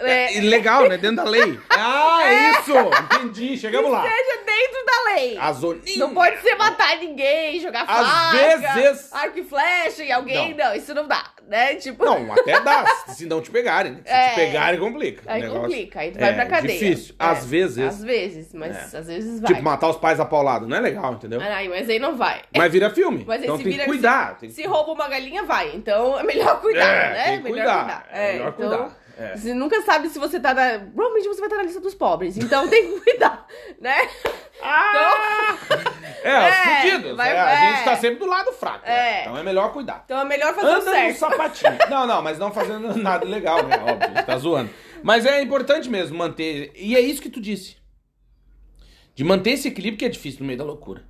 [0.00, 0.96] É, E legal, né?
[0.96, 1.58] Dentro da lei.
[1.82, 2.72] Ah, é isso!
[3.16, 4.02] Entendi, chegamos lá.
[4.02, 5.38] seja dentro da lei.
[5.38, 5.96] A zoninha.
[5.98, 10.54] Não pode ser matar ninguém, jogar Às faca, vezes- arco e flecha em alguém.
[10.54, 10.74] Não.
[10.74, 11.74] isso não dá, né?
[11.76, 13.92] Tipo, Não, até dá, se não te pegarem.
[13.92, 14.00] né?
[14.04, 14.28] Se É.
[14.30, 15.22] te pegarem, complica.
[15.26, 16.78] Aí negócio- complica, aí tu vai É, pra cadeia.
[16.78, 17.14] difícil.
[17.18, 17.78] É, Às vezes.
[17.86, 18.98] Às vezes, mas É.
[18.98, 19.48] às vezes vai.
[19.52, 20.68] Tipo, matar os pais apaulados.
[20.68, 21.40] Não é legal, entendeu?
[21.40, 22.42] Ai, mas aí não vai.
[22.54, 23.24] Mas vira filme.
[23.26, 24.36] Mas aí então se tem vira- que cuidar.
[24.38, 25.72] tem que- Se rouba uma galinha, vai.
[25.74, 27.24] Então é melhor cuidar, É, né?
[27.24, 28.06] tem que melhor cuidar.
[28.12, 28.96] É, É melhor então, cuidar.
[29.22, 29.36] É.
[29.36, 30.78] Você nunca sabe se você tá na.
[30.78, 32.38] Provavelmente você vai estar na lista dos pobres.
[32.38, 33.46] Então tem que cuidar,
[33.78, 34.08] né?
[34.62, 35.58] Ah!
[36.22, 37.16] É, É, os fudidos.
[37.18, 37.70] vai- é, a é.
[37.76, 38.86] gente tá sempre do lado fraco.
[38.86, 39.18] né?
[39.18, 39.20] É.
[39.22, 40.02] Então é melhor cuidar.
[40.06, 41.18] Então é melhor fazer Anda no certo.
[41.18, 41.78] sapatinho.
[41.90, 43.76] Não, não, mas não fazendo nada legal, né?
[43.78, 44.70] Óbvio, a gente tá zoando.
[45.02, 46.72] Mas é importante mesmo manter.
[46.74, 47.76] E é isso que tu disse.
[49.14, 51.04] De manter esse equilíbrio que é difícil no meio da loucura.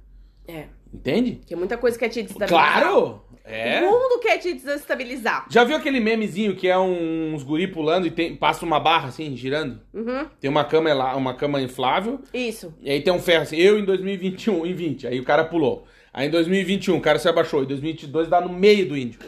[0.48, 0.66] É.
[0.92, 1.40] Entende?
[1.46, 2.34] Tem muita coisa que quer te.
[2.48, 3.24] Claro!
[3.50, 3.82] É.
[3.82, 5.46] O mundo quer te desestabilizar.
[5.50, 9.36] Já viu aquele memezinho que é uns guri pulando e tem, passa uma barra assim,
[9.36, 9.80] girando?
[9.92, 10.26] Uhum.
[10.40, 12.72] Tem uma cama, lá, uma cama inflável Isso.
[12.80, 15.86] E aí tem um ferro assim, eu em 2021, em 20, aí o cara pulou.
[16.12, 19.20] Aí em 2021 o cara se abaixou, em 2022 dá no meio do índio.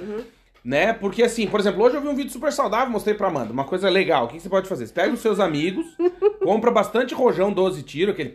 [0.65, 0.93] Né?
[0.93, 3.65] Porque assim, por exemplo, hoje eu vi um vídeo super saudável, mostrei pra Amanda, uma
[3.65, 4.87] coisa legal, o que que você pode fazer?
[4.87, 5.85] Você pega os seus amigos,
[6.43, 8.31] compra bastante rojão 12 tiro, aquele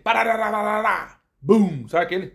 [1.42, 2.34] bum, sabe aquele?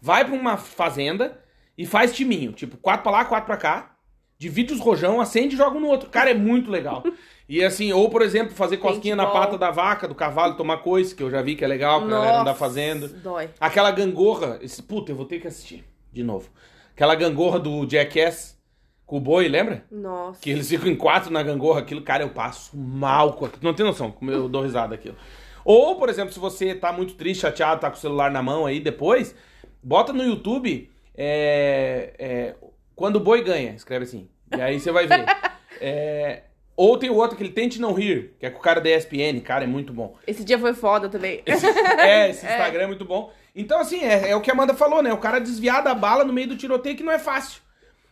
[0.00, 1.38] Vai pra uma fazenda
[1.80, 3.96] e faz timinho, tipo, quatro pra lá, quatro pra cá,
[4.36, 6.10] divide os rojão, acende e joga um no outro.
[6.10, 7.02] Cara, é muito legal.
[7.48, 9.46] E assim, ou por exemplo, fazer cosquinha na Paintball.
[9.46, 12.08] pata da vaca, do cavalo, tomar coice, que eu já vi que é legal, que
[12.08, 13.08] a galera anda Nossa, fazendo.
[13.08, 13.48] Dói.
[13.58, 16.50] Aquela gangorra, esse, puta, eu vou ter que assistir de novo.
[16.92, 18.60] Aquela gangorra do Jackass
[19.06, 19.82] com o boi, lembra?
[19.90, 20.38] Nossa.
[20.38, 23.62] Que eles ficam em quatro na gangorra, aquilo, cara, eu passo mal com aquilo.
[23.64, 25.16] Não tem noção como eu dou risada daquilo.
[25.64, 28.66] Ou, por exemplo, se você tá muito triste, chateado, tá com o celular na mão
[28.66, 29.34] aí depois,
[29.82, 30.90] bota no YouTube
[31.22, 32.54] é, é,
[32.96, 34.28] quando o boi ganha, escreve assim.
[34.56, 35.24] E aí você vai ver.
[35.82, 36.42] É,
[36.76, 39.40] ou tem o outro, aquele Tente Não Rir, que é com o cara da ESPN,
[39.42, 40.14] cara, é muito bom.
[40.26, 41.40] Esse dia foi foda também.
[41.46, 43.32] Esse- é, esse Instagram é muito bom.
[43.56, 45.10] Então, assim, é, é o que a Amanda falou, né?
[45.10, 47.62] O cara desviar da bala no meio do tiroteio que não é fácil.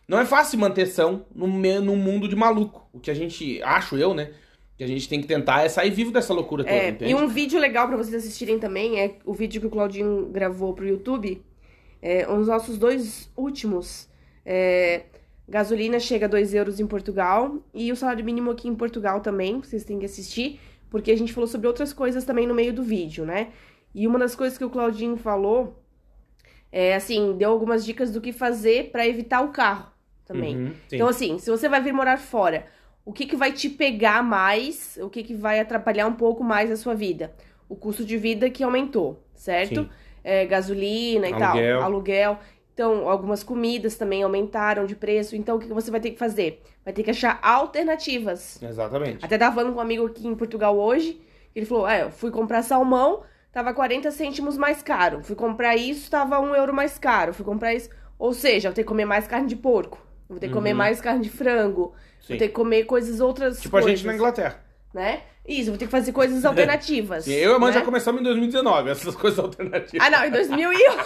[0.07, 1.47] Não é fácil manter são num,
[1.79, 2.89] num mundo de maluco.
[2.91, 4.31] O que a gente, acho eu, né?
[4.75, 7.11] Que a gente tem que tentar é sair vivo dessa loucura toda, É, entende?
[7.11, 10.73] e um vídeo legal pra vocês assistirem também é o vídeo que o Claudinho gravou
[10.73, 11.43] pro YouTube.
[12.01, 14.07] É, os nossos dois últimos.
[14.45, 15.03] É,
[15.47, 17.57] gasolina chega a 2 euros em Portugal.
[17.73, 19.59] E o salário mínimo aqui em Portugal também.
[19.59, 20.59] Vocês têm que assistir.
[20.89, 23.49] Porque a gente falou sobre outras coisas também no meio do vídeo, né?
[23.93, 25.83] E uma das coisas que o Claudinho falou
[26.71, 29.91] é assim, deu algumas dicas do que fazer pra evitar o carro
[30.25, 30.55] também.
[30.55, 30.73] Uhum.
[30.91, 32.67] Então, assim, se você vai vir morar fora,
[33.03, 34.97] o que, que vai te pegar mais?
[35.01, 37.33] O que, que vai atrapalhar um pouco mais a sua vida?
[37.67, 39.81] O custo de vida que aumentou, certo?
[39.81, 39.89] Sim.
[40.23, 41.77] É, gasolina e Aluguel.
[41.77, 42.39] tal, aluguel.
[42.73, 45.35] Então, algumas comidas também aumentaram de preço.
[45.35, 46.61] Então, o que, você vai ter que fazer?
[46.85, 48.61] Vai ter que achar alternativas.
[48.61, 49.23] Exatamente.
[49.25, 51.19] Até tava falando com um amigo aqui em Portugal hoje,
[51.55, 55.21] ele falou: É, eu fui comprar salmão, tava 40 cêntimos mais caro.
[55.23, 57.33] Fui comprar isso, tava um euro mais caro.
[57.33, 57.89] Fui comprar isso.
[58.17, 59.97] Ou seja, eu vou ter que comer mais carne de porco.
[60.27, 60.77] Vou ter que comer Uhum.
[60.77, 61.93] mais carne de frango.
[62.21, 62.33] Sim.
[62.33, 63.99] Vou ter que comer coisas outras Tipo a coisas.
[63.99, 64.59] gente na Inglaterra.
[64.93, 65.21] Né?
[65.49, 67.25] Isso, vou ter que fazer coisas alternativas.
[67.25, 67.79] Sim, eu e a Amanda né?
[67.79, 70.05] já começamos em 2019, essas coisas alternativas.
[70.05, 71.05] Ah, não, em 2008,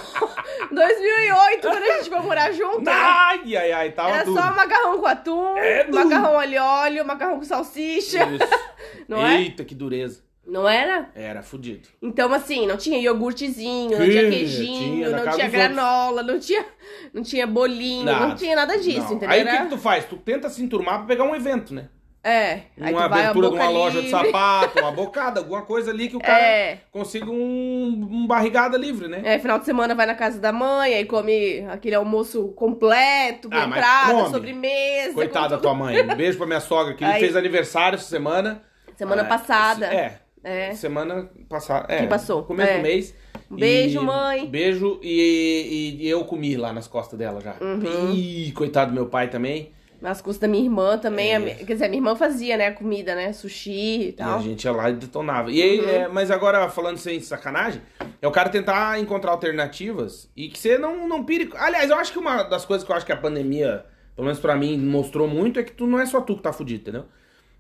[0.72, 4.36] 2008, quando a gente foi morar junto, Ai, ai, ai, tava era tudo.
[4.40, 8.26] só macarrão com atum, É, macarrão alho óleo, macarrão com salsicha.
[8.26, 8.64] Isso.
[9.08, 9.42] Não é?
[9.42, 10.22] Eita, que dureza.
[10.46, 11.10] Não era?
[11.16, 11.88] Era fudido.
[12.02, 16.66] Então, assim, não tinha iogurtezinho, não tinha Tinha, queijinho, na não tinha granola, não tinha,
[17.14, 19.14] não tinha bolinho, não tinha nada disso, Não.
[19.14, 19.30] entendeu?
[19.30, 20.04] Aí o que, que tu faz?
[20.04, 21.88] Tu tenta se enturmar pra pegar um evento, né?
[22.24, 24.12] É, Uma abertura de uma loja de livre.
[24.26, 26.78] sapato, uma bocada, alguma coisa ali que o cara É.
[26.90, 29.22] consiga um, um barrigada livre, né?
[29.26, 33.56] É, final de semana vai na casa da mãe, aí come aquele almoço completo, com
[33.58, 35.14] Ah, entrada, sobremesa.
[35.14, 36.02] Coitada da tua mãe.
[36.02, 38.62] Um beijo pra minha sogra, que Aí- fez aniversário essa semana.
[38.96, 39.86] Semana Ah, passada.
[39.88, 40.20] É.
[40.46, 40.74] É.
[40.76, 41.92] Semana passada.
[41.94, 42.44] É, Que passou.
[42.44, 42.78] Começo É.
[42.78, 43.14] do mês.
[43.52, 44.48] Um beijo, E- mãe.
[44.48, 47.56] Beijo e, e- e eu comi lá nas costas dela já.
[47.62, 48.12] Uhum.
[48.14, 49.72] Ih, coitado do meu pai também.
[50.04, 51.32] Nas custas da minha irmã também.
[51.34, 51.56] É.
[51.56, 53.32] quer dizer, a minha irmã fazia, né, comida, né?
[53.32, 54.38] Sushi e E tal.
[54.38, 55.50] a gente ia lá e detonava.
[55.50, 55.90] E aí, Uhum.
[55.90, 57.82] é, mas agora, falando sem sacanagem,
[58.22, 61.50] é o cara tentar encontrar alternativas e que você não, não pire.
[61.56, 64.42] Aliás, eu acho que uma das coisas que eu acho que a pandemia, pelo menos
[64.42, 67.06] pra mim, mostrou muito é que tu não é só tu que tá fudido, entendeu?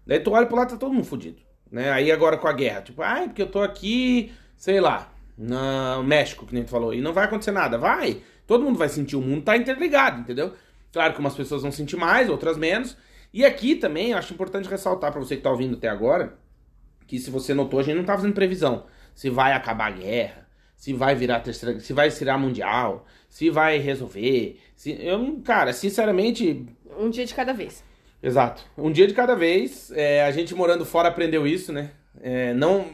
[0.06, 1.38] Daí tu olha pro lado tá todo mundo fudido.
[1.72, 1.90] Né?
[1.92, 6.46] Aí agora com a guerra, tipo, ai, porque eu tô aqui, sei lá, no México,
[6.46, 7.78] que nem tu falou, e não vai acontecer nada.
[7.78, 8.18] Vai!
[8.46, 10.52] Todo mundo vai sentir, o mundo tá interligado, entendeu?
[10.94, 12.96] Claro que umas pessoas vão sentir mais, outras menos.
[13.34, 16.38] E aqui também, eu acho importante ressaltar pra você que tá ouvindo até agora,
[17.08, 18.86] que se você notou, a gente não tá fazendo previsão.
[19.16, 23.80] Se vai acabar a guerra, se vai virar terceira, se vai virar mundial, se vai
[23.80, 24.60] resolver.
[24.76, 26.66] Se, eu, cara, sinceramente,
[26.98, 27.84] Um dia de cada vez.
[28.22, 28.64] Exato.
[28.78, 29.92] Um dia de cada vez.
[29.96, 31.90] É, a gente morando fora aprendeu isso, né?
[32.22, 32.86] É, não,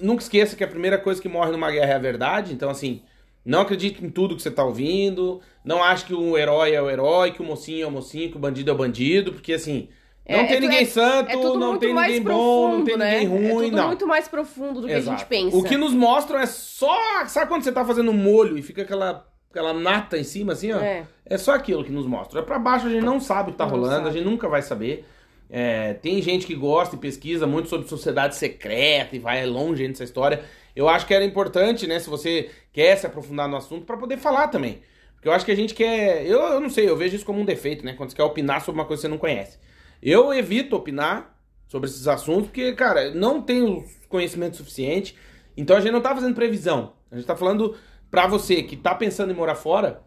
[0.00, 2.54] nunca esqueça que a primeira coisa que morre numa guerra é a verdade.
[2.54, 3.02] Então, assim,
[3.44, 5.40] não acredite em tudo que você tá ouvindo.
[5.66, 8.36] Não ache que o herói é o herói, que o mocinho é o mocinho, que
[8.36, 9.32] o bandido é o bandido.
[9.32, 9.88] Porque, assim,
[10.28, 12.96] não É, tem é ninguém é- santo, É não tem ninguém profundo, bom, não tem
[12.96, 13.18] né?
[13.20, 13.86] ninguém ruim, é tudo não.
[13.88, 15.18] muito mais profundo do que a Exato.
[15.18, 15.56] gente pensa.
[15.56, 16.96] O que nos mostram é só.
[17.26, 20.70] Sabe quando você tá fazendo um molho e fica aquela, aquela nata em cima, assim,
[20.72, 20.78] ó?
[20.78, 21.04] É.
[21.24, 22.38] É só aquilo que nos mostra.
[22.38, 24.08] É pra baixo a gente não sabe o que tá Não rolando, sabe.
[24.08, 25.04] a gente nunca vai saber.
[25.50, 30.04] É, tem gente que gosta e pesquisa muito sobre sociedade secreta e vai longe nessa
[30.04, 30.42] história.
[30.76, 34.16] Eu acho que era importante, né, se você quer se aprofundar no assunto, pra poder
[34.18, 34.80] falar também.
[35.26, 36.24] Porque eu acho que a gente quer.
[36.24, 37.94] Eu, eu não sei, eu vejo isso como um defeito, né?
[37.94, 39.58] Quando você quer opinar sobre uma coisa que você não conhece.
[40.00, 45.16] Eu evito opinar sobre esses assuntos, porque, cara, não tenho conhecimento suficiente.
[45.56, 46.92] Então a gente não tá fazendo previsão.
[47.10, 47.76] A gente tá falando
[48.08, 50.00] pra você que tá pensando em morar fora,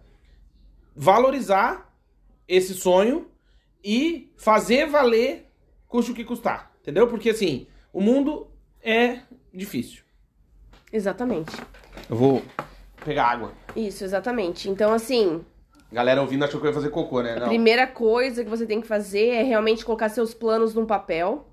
[0.95, 1.93] valorizar
[2.47, 3.27] esse sonho
[3.83, 5.47] e fazer valer
[5.85, 6.71] custe o que custar.
[6.79, 7.07] Entendeu?
[7.07, 8.47] Porque assim, o mundo
[8.81, 9.19] é
[9.53, 10.01] difícil.
[10.93, 11.51] Exatamente.
[12.09, 12.41] Eu vou
[13.09, 13.51] pegar água.
[13.75, 14.69] Isso, exatamente.
[14.69, 15.43] Então, assim,
[15.91, 17.33] Galera ouvindo achou que eu ia fazer cocô, né?
[17.33, 17.47] a Não.
[17.47, 21.47] primeira coisa que você tem que fazer é realmente colocar seus planos num papel.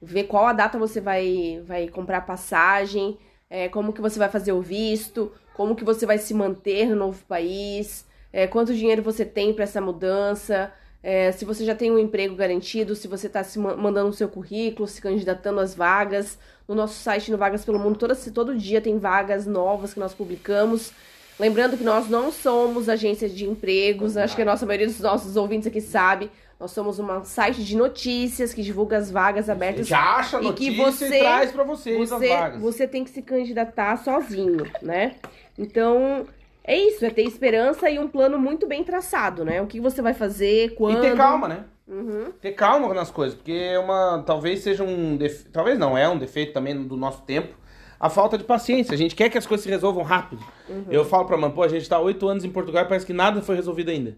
[0.00, 3.18] Ver qual a data você vai, vai comprar passagem,
[3.50, 6.96] é, como que você vai fazer o visto, como que você vai se manter no
[6.96, 11.90] novo país, é, quanto dinheiro você tem para essa mudança, É, se você já tem
[11.90, 16.38] um emprego garantido, se você está se mandando o seu currículo, se candidatando às vagas.
[16.70, 20.14] No nosso site, no Vagas pelo Mundo, todo, todo dia tem vagas novas que nós
[20.14, 20.92] publicamos.
[21.36, 25.34] Lembrando que nós não somos agência de empregos, acho que a nossa maioria dos nossos
[25.36, 26.30] ouvintes aqui sabe.
[26.60, 29.88] Nós somos um site de notícias que divulga as vagas abertas.
[29.88, 32.60] Já acha e, que você, e traz para vocês você, as vagas.
[32.62, 35.16] Você tem que se candidatar sozinho, né?
[35.58, 36.24] Então,
[36.64, 39.60] é isso, é ter esperança e um plano muito bem traçado, né?
[39.60, 40.98] O que você vai fazer, quando...
[40.98, 41.64] E ter calma, né?
[41.88, 42.32] Uhum.
[42.40, 44.22] Ter calma nas coisas, porque é uma...
[44.24, 45.16] Talvez seja um...
[45.16, 45.48] Defe...
[45.48, 47.54] Talvez não, é um defeito também do nosso tempo.
[47.98, 48.94] A falta de paciência.
[48.94, 50.42] A gente quer que as coisas se resolvam rápido.
[50.68, 50.84] Uhum.
[50.90, 53.12] Eu falo pra mãe, pô, a gente tá oito anos em Portugal e parece que
[53.12, 54.16] nada foi resolvido ainda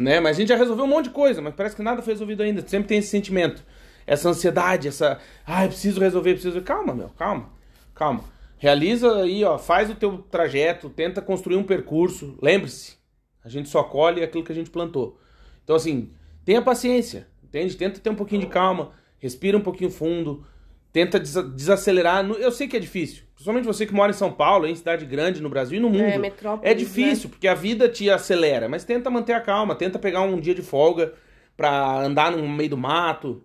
[0.00, 0.18] né?
[0.18, 2.42] Mas a gente já resolveu um monte de coisa, mas parece que nada foi resolvido
[2.42, 2.66] ainda.
[2.66, 3.62] Sempre tem esse sentimento,
[4.06, 6.60] essa ansiedade, essa, ai, ah, preciso resolver, preciso.
[6.62, 7.50] Calma, meu, calma,
[7.94, 8.24] calma.
[8.60, 12.36] Realiza aí, ó, faz o teu trajeto, tenta construir um percurso.
[12.42, 12.98] Lembre-se,
[13.42, 15.18] a gente só colhe aquilo que a gente plantou.
[15.64, 16.10] Então assim,
[16.44, 17.74] tenha paciência, entende?
[17.74, 20.44] Tenta ter um pouquinho de calma, respira um pouquinho fundo,
[20.92, 22.22] tenta desacelerar.
[22.32, 23.22] Eu sei que é difícil.
[23.34, 26.02] Principalmente você que mora em São Paulo, em cidade grande no Brasil e no mundo.
[26.02, 26.70] É, metrópole.
[26.70, 27.30] É difícil, né?
[27.30, 28.68] porque a vida te acelera.
[28.68, 31.14] Mas tenta manter a calma, tenta pegar um dia de folga
[31.56, 33.42] pra andar no meio do mato,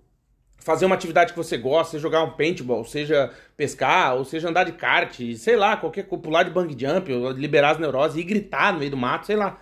[0.58, 4.64] fazer uma atividade que você gosta, seja jogar um paintball, seja pescar, ou seja andar
[4.64, 8.80] de kart, sei lá, qualquer pular de bang jump, liberar as neuroses e gritar no
[8.80, 9.60] meio do mato, sei lá.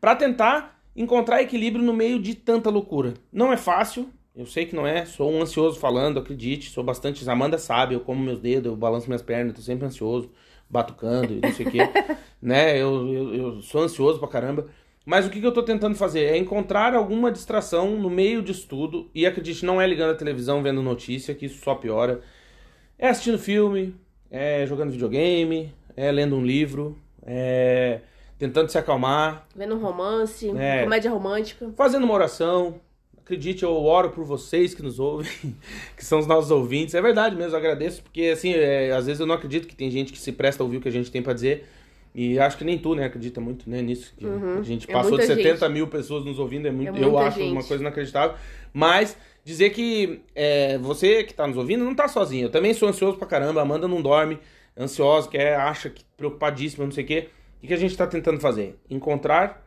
[0.00, 3.14] Pra tentar encontrar equilíbrio no meio de tanta loucura.
[3.32, 7.28] Não é fácil, eu sei que não é, sou um ansioso falando, acredite, sou bastante.
[7.30, 10.28] Amanda sabe, eu como meus dedos, eu balanço minhas pernas, tô sempre ansioso,
[10.68, 11.78] batucando e não sei o quê.
[12.42, 12.76] né?
[12.76, 14.66] Eu, eu, eu, sou ansioso pra caramba.
[15.04, 16.24] Mas o que, que eu tô tentando fazer?
[16.24, 19.10] É encontrar alguma distração no meio de estudo.
[19.14, 22.22] E acredite, não é ligando a televisão vendo notícia, que isso só piora.
[22.98, 23.94] É assistindo filme,
[24.30, 28.00] é jogando videogame, é lendo um livro, é
[28.38, 29.46] tentando se acalmar.
[29.54, 31.70] Vendo um romance, é, comédia romântica.
[31.76, 32.80] Fazendo uma oração,
[33.18, 35.30] acredite, eu oro por vocês que nos ouvem,
[35.96, 36.94] que são os nossos ouvintes.
[36.94, 39.90] É verdade mesmo, eu agradeço, porque assim, é, às vezes eu não acredito que tem
[39.90, 41.66] gente que se presta a ouvir o que a gente tem para dizer.
[42.14, 44.14] E acho que nem tu, né, acredita muito né, nisso.
[44.16, 44.60] Que uhum.
[44.60, 45.72] A gente é passou de 70 gente.
[45.72, 47.50] mil pessoas nos ouvindo, é muito, é eu acho gente.
[47.50, 48.36] uma coisa inacreditável.
[48.72, 52.46] Mas dizer que é, você que está nos ouvindo não tá sozinho.
[52.46, 54.38] Eu também sou ansioso pra caramba, a Amanda não dorme,
[54.78, 57.28] ansiosa, quer, acha que preocupadíssima, não sei o quê.
[57.60, 58.78] O que a gente está tentando fazer?
[58.88, 59.66] Encontrar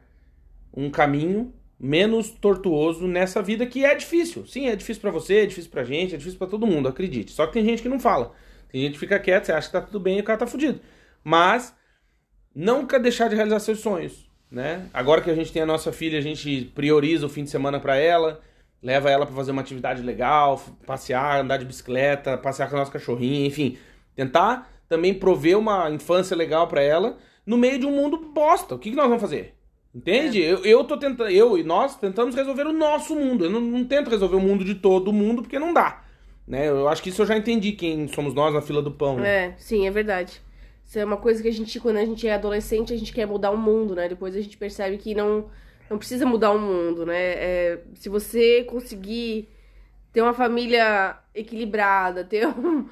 [0.74, 4.46] um caminho menos tortuoso nessa vida que é difícil.
[4.48, 7.32] Sim, é difícil para você, é difícil pra gente, é difícil para todo mundo, acredite.
[7.32, 8.34] Só que tem gente que não fala.
[8.70, 10.48] Tem gente que fica quieto, você acha que tá tudo bem e o cara tá
[10.48, 10.80] fudido.
[11.24, 11.76] Mas
[12.58, 14.88] nunca deixar de realizar seus sonhos, né?
[14.92, 17.80] Agora que a gente tem a nossa filha, a gente prioriza o fim de semana
[17.80, 18.42] para ela,
[18.82, 22.92] leva ela para fazer uma atividade legal, passear, andar de bicicleta, passear com a nossa
[22.92, 23.78] cachorrinha, enfim,
[24.16, 28.74] tentar também prover uma infância legal para ela no meio de um mundo bosta.
[28.74, 29.54] O que, que nós vamos fazer?
[29.94, 30.44] Entende?
[30.44, 30.52] É.
[30.52, 33.46] Eu, eu tô tentando, eu e nós tentamos resolver o nosso mundo.
[33.46, 36.04] Eu não, não, tento resolver o mundo de todo mundo porque não dá.
[36.48, 36.70] Né?
[36.70, 39.18] Eu acho que isso eu já entendi quem somos nós na fila do pão.
[39.18, 39.46] Né?
[39.46, 40.42] É, sim, é verdade.
[40.88, 43.28] Isso é uma coisa que a gente, quando a gente é adolescente, a gente quer
[43.28, 44.08] mudar o mundo, né?
[44.08, 45.50] Depois a gente percebe que não,
[45.90, 47.20] não precisa mudar o mundo, né?
[47.20, 49.50] É, se você conseguir
[50.14, 52.88] ter uma família equilibrada, ter um,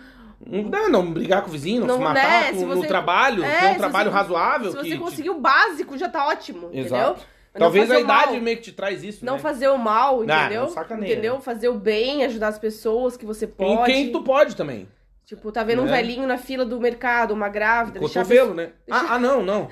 [0.46, 2.54] não, não brigar com o vizinho, não, não se matar né?
[2.54, 2.82] se você...
[2.82, 4.72] no trabalho, é, ter um trabalho você, razoável.
[4.72, 7.14] Se você conseguir o básico, já tá ótimo, Exato.
[7.14, 7.26] entendeu?
[7.58, 8.42] Talvez a idade mal.
[8.42, 9.40] meio que te traz isso, Não né?
[9.40, 10.70] fazer o mal, entendeu?
[10.76, 11.40] Não, entendeu?
[11.40, 13.72] Fazer o bem, ajudar as pessoas que você pode.
[13.72, 14.86] Em quem tu pode também.
[15.26, 15.92] Tipo, tá vendo um né?
[15.92, 18.00] velhinho na fila do mercado, uma grávida.
[18.00, 18.74] Cotovelo, né?
[18.88, 19.06] Deixa...
[19.06, 19.68] Ah, ah, não, não.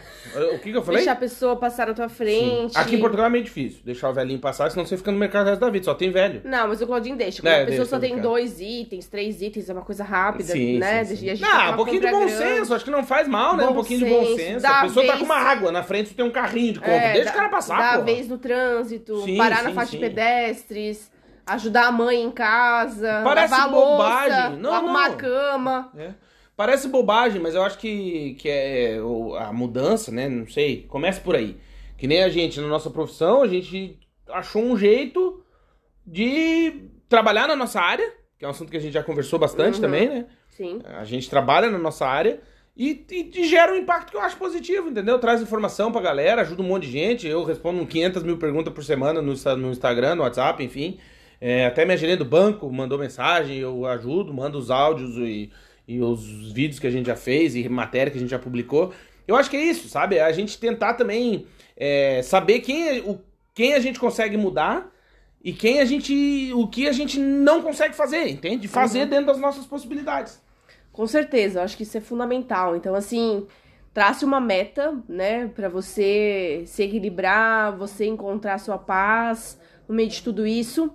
[0.55, 1.01] O que, que eu falei?
[1.01, 2.73] Deixar a pessoa passar na tua frente.
[2.73, 2.79] Sim.
[2.79, 5.45] Aqui em Portugal é meio difícil deixar o velhinho passar, senão você fica no mercado
[5.45, 6.41] o resto da vida, só tem velho.
[6.43, 7.43] Não, mas o Claudinho deixa.
[7.43, 10.79] Quando é, a pessoa só tem dois itens, três itens, é uma coisa rápida, sim,
[10.79, 11.05] né?
[11.05, 11.29] Sim, sim.
[11.29, 12.33] A gente não, um pouquinho de bom grande.
[12.33, 13.63] senso, acho que não faz mal, né?
[13.65, 14.65] Bom um pouquinho senso, de bom senso.
[14.65, 15.13] A pessoa vez...
[15.13, 16.95] tá com uma água, na frente tem um carrinho de compra.
[16.95, 21.12] É, Deixa dá, o cara passar, Dá vez no trânsito, parar na faixa de pedestres
[21.45, 24.29] ajudar a mãe em casa, Parece lavar bobagem.
[24.29, 25.13] louça, não, arrumar não.
[25.13, 25.91] a cama.
[25.97, 26.13] É.
[26.55, 28.99] Parece bobagem, mas eu acho que, que é
[29.39, 30.29] a mudança, né?
[30.29, 30.83] Não sei.
[30.87, 31.57] Começa por aí.
[31.97, 35.43] Que nem a gente, na nossa profissão, a gente achou um jeito
[36.05, 39.75] de trabalhar na nossa área, que é um assunto que a gente já conversou bastante
[39.75, 39.81] uhum.
[39.81, 40.25] também, né?
[40.49, 40.79] Sim.
[40.85, 42.39] A gente trabalha na nossa área
[42.75, 45.17] e, e, e, gera um impacto que eu acho positivo, entendeu?
[45.19, 47.27] Traz informação pra galera, ajuda um monte de gente.
[47.27, 50.99] Eu respondo 500 mil perguntas por semana no, no Instagram, no WhatsApp, enfim.
[51.45, 55.51] É, até minha gerente do banco mandou mensagem, eu ajudo, mando os áudios e
[55.87, 58.93] e os vídeos que a gente já fez e matéria que a gente já publicou.
[59.27, 60.19] Eu acho que é isso, sabe?
[60.19, 63.19] A gente tentar também é, saber quem, é, o,
[63.53, 64.91] quem a gente consegue mudar
[65.43, 66.51] e quem a gente.
[66.53, 68.67] o que a gente não consegue fazer, entende?
[68.67, 69.09] Fazer uhum.
[69.09, 70.41] dentro das nossas possibilidades.
[70.91, 72.75] Com certeza, eu acho que isso é fundamental.
[72.75, 73.45] Então, assim,
[73.93, 80.09] trace uma meta, né, para você se equilibrar, você encontrar sua paz no no meio
[80.09, 80.91] de tudo isso.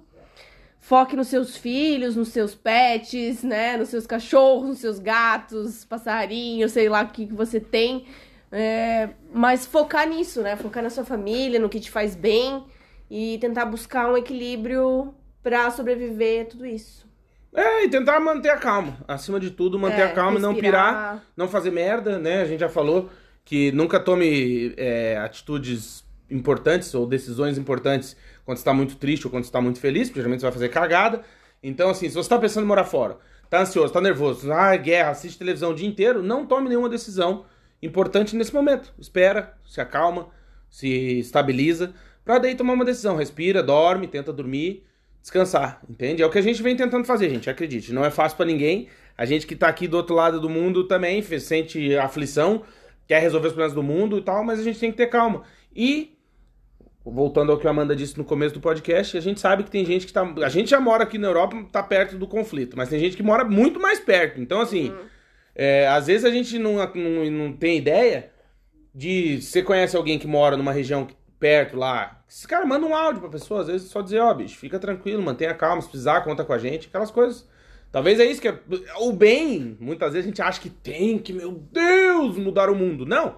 [0.81, 3.77] Foque nos seus filhos, nos seus pets, né?
[3.77, 8.07] Nos seus cachorros, nos seus gatos, passarinhos, sei lá o que, que você tem.
[8.51, 10.57] É, mas focar nisso, né?
[10.57, 12.65] Focar na sua família, no que te faz bem
[13.11, 17.07] e tentar buscar um equilíbrio para sobreviver a tudo isso.
[17.55, 18.99] É, e tentar manter a calma.
[19.07, 22.43] Acima de tudo, manter É, a calma e não pirar, não fazer merda, né?
[22.43, 23.11] A gente já falou
[23.45, 28.17] que nunca tome é, atitudes importantes ou decisões importantes
[28.49, 30.53] quando você tá muito triste ou quando você tá muito feliz, porque geralmente você vai
[30.53, 31.21] fazer cagada.
[31.63, 33.19] Então, assim, se você tá pensando em morar fora,
[33.51, 37.45] tá ansioso, tá nervoso, ah, guerra, assiste televisão o dia inteiro, não tome nenhuma decisão
[37.83, 38.95] importante nesse momento.
[38.99, 40.29] Espera, se acalma,
[40.71, 40.89] se
[41.19, 41.93] estabiliza,
[42.25, 43.17] pra daí tomar uma decisão.
[43.17, 44.83] Respira, dorme, tenta dormir,
[45.21, 46.23] descansar, entende?
[46.23, 47.93] É o que a gente vem tentando fazer, gente, acredite.
[47.93, 48.89] Não é fácil pra ninguém.
[49.15, 52.63] A gente que tá aqui do outro lado do mundo também sente aflição,
[53.07, 55.43] quer resolver os problemas do mundo e tal, mas a gente tem que ter calma.
[55.77, 56.17] E
[57.11, 59.85] voltando ao que a Amanda disse no começo do podcast, a gente sabe que tem
[59.85, 60.23] gente que tá.
[60.45, 63.23] A gente já mora aqui na Europa, tá perto do conflito, mas tem gente que
[63.23, 64.41] mora muito mais perto.
[64.41, 64.95] Então, assim,
[65.55, 68.31] é, às vezes a gente não, não, não tem ideia
[68.95, 69.41] de.
[69.41, 72.23] Você conhece alguém que mora numa região perto lá.
[72.29, 75.23] Esse cara manda um áudio pra pessoa, às vezes só dizer, ó, bicho, fica tranquilo,
[75.23, 77.49] mantenha calma, se precisar, conta com a gente, aquelas coisas.
[77.91, 78.59] Talvez é isso que é.
[78.99, 83.07] O bem, muitas vezes a gente acha que tem que, meu Deus, mudar o mundo.
[83.07, 83.37] Não.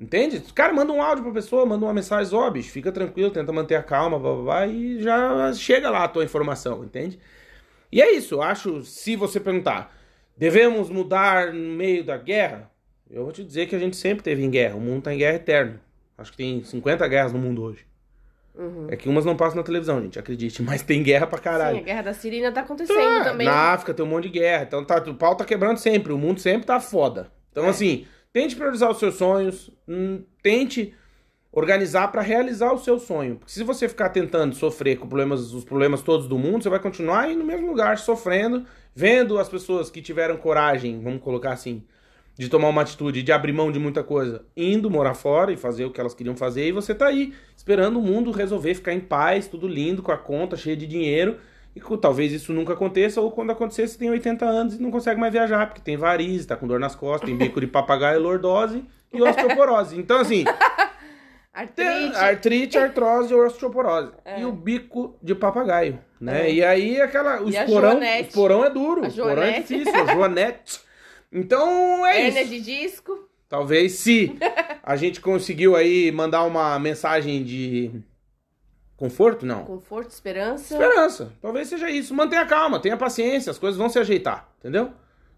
[0.00, 0.38] Entende?
[0.38, 3.52] O cara manda um áudio pra pessoa, manda uma mensagem, ó, bicho, fica tranquilo, tenta
[3.52, 7.18] manter a calma, blá, blá, blá, e já chega lá a tua informação, entende?
[7.92, 9.94] E é isso, eu acho, se você perguntar,
[10.38, 12.70] devemos mudar no meio da guerra?
[13.10, 15.18] Eu vou te dizer que a gente sempre teve em guerra, o mundo tá em
[15.18, 15.80] guerra eterna.
[16.16, 17.84] Acho que tem 50 guerras no mundo hoje.
[18.54, 18.86] Uhum.
[18.90, 21.76] É que umas não passam na televisão, gente, acredite, mas tem guerra pra caralho.
[21.76, 23.46] Sim, a guerra da Síria ainda tá acontecendo Ah, também.
[23.46, 24.62] Na África tem um monte de guerra.
[24.64, 26.12] Então tá, o pau tá quebrando sempre.
[26.12, 27.30] O mundo sempre tá foda.
[27.50, 27.68] Então, É.
[27.68, 29.70] assim, tente priorizar os seus sonhos.
[29.88, 30.94] hum, tente
[31.52, 33.36] organizar pra realizar o seu sonho.
[33.36, 36.78] Porque se você ficar tentando sofrer com problemas, os problemas todos do mundo, você vai
[36.78, 38.64] continuar aí no mesmo lugar, sofrendo,
[38.94, 41.82] vendo as pessoas que tiveram coragem, vamos colocar assim,
[42.38, 45.84] de tomar uma atitude, de abrir mão de muita coisa, indo morar fora e fazer
[45.84, 49.00] o que elas queriam fazer, e você tá aí, esperando o mundo resolver ficar em
[49.00, 51.36] paz, tudo lindo, com a conta cheia de dinheiro,
[51.74, 55.20] e talvez isso nunca aconteça, ou quando acontecer, você tem 80 anos e não consegue
[55.20, 58.84] mais viajar, porque tem varize, tá com dor nas costas, tem bico de papagaio, lordose
[59.12, 59.96] e osteoporose.
[59.98, 60.44] Então, assim,
[61.52, 62.16] Artrite.
[62.16, 64.12] artrite, artrose e osteoporose.
[64.38, 66.48] E o bico de papagaio, né?
[66.48, 66.52] É.
[66.52, 68.28] E aí, aquela, os E a porão, joanete.
[68.28, 70.80] os porão é duro, A os porão é difícil, a joanete.
[71.32, 72.50] Então, é Hérnia isso.
[72.50, 73.28] de disco.
[73.48, 74.36] Talvez se
[74.82, 77.90] a gente conseguiu aí mandar uma mensagem de
[79.00, 79.64] conforto, não.
[79.64, 80.74] Conforto, esperança.
[80.74, 81.32] Esperança.
[81.40, 82.14] Talvez seja isso.
[82.14, 84.92] Mantenha calma, tenha paciência, as coisas vão se ajeitar, entendeu?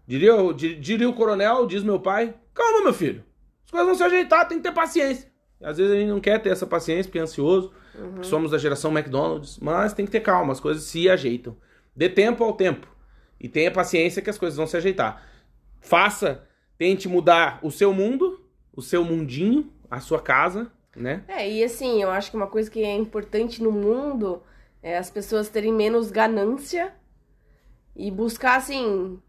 [0.05, 3.23] Diria, diria o coronel, diz meu pai, calma, meu filho.
[3.63, 5.31] As coisas vão se ajeitar, tem que ter paciência.
[5.63, 8.57] Às vezes a gente não quer ter essa paciência, porque é ansioso, porque somos da
[8.57, 11.55] geração McDonald's, mas tem que ter calma, as coisas se ajeitam.
[11.95, 12.85] Dê tempo ao tempo.
[13.39, 15.23] E tenha paciência que as coisas vão se ajeitar.
[15.79, 16.43] Faça,
[16.77, 18.45] tente mudar o seu mundo,
[18.75, 21.23] o seu mundinho, a sua casa, né?
[21.27, 24.41] É, e assim, eu acho que uma coisa que é importante no mundo
[24.81, 26.93] é as pessoas terem menos ganância
[27.95, 29.19] e buscar, assim,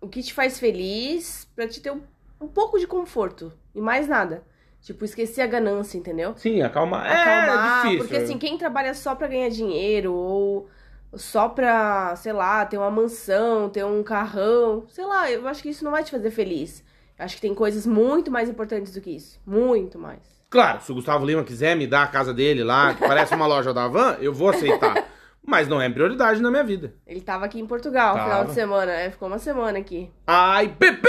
[0.00, 2.02] o que te faz feliz pra te ter um,
[2.40, 4.44] um pouco de conforto e mais nada.
[4.80, 6.34] Tipo, esquecer a ganância, entendeu?
[6.36, 7.06] Sim, acalmar.
[7.06, 7.98] Acalmar, é difícil.
[7.98, 10.68] porque assim, quem trabalha só pra ganhar dinheiro ou
[11.14, 15.70] só pra, sei lá, ter uma mansão, ter um carrão, sei lá, eu acho que
[15.70, 16.84] isso não vai te fazer feliz.
[17.18, 19.40] Eu acho que tem coisas muito mais importantes do que isso.
[19.46, 20.20] Muito mais.
[20.54, 23.44] Claro, se o Gustavo Lima quiser me dar a casa dele lá, que parece uma
[23.44, 25.04] loja da Van, eu vou aceitar.
[25.44, 26.94] Mas não é prioridade na minha vida.
[27.04, 28.48] Ele tava aqui em Portugal no final Tava.
[28.50, 29.10] de semana, né?
[29.10, 30.08] Ficou uma semana aqui.
[30.24, 31.08] Ai, Pepe!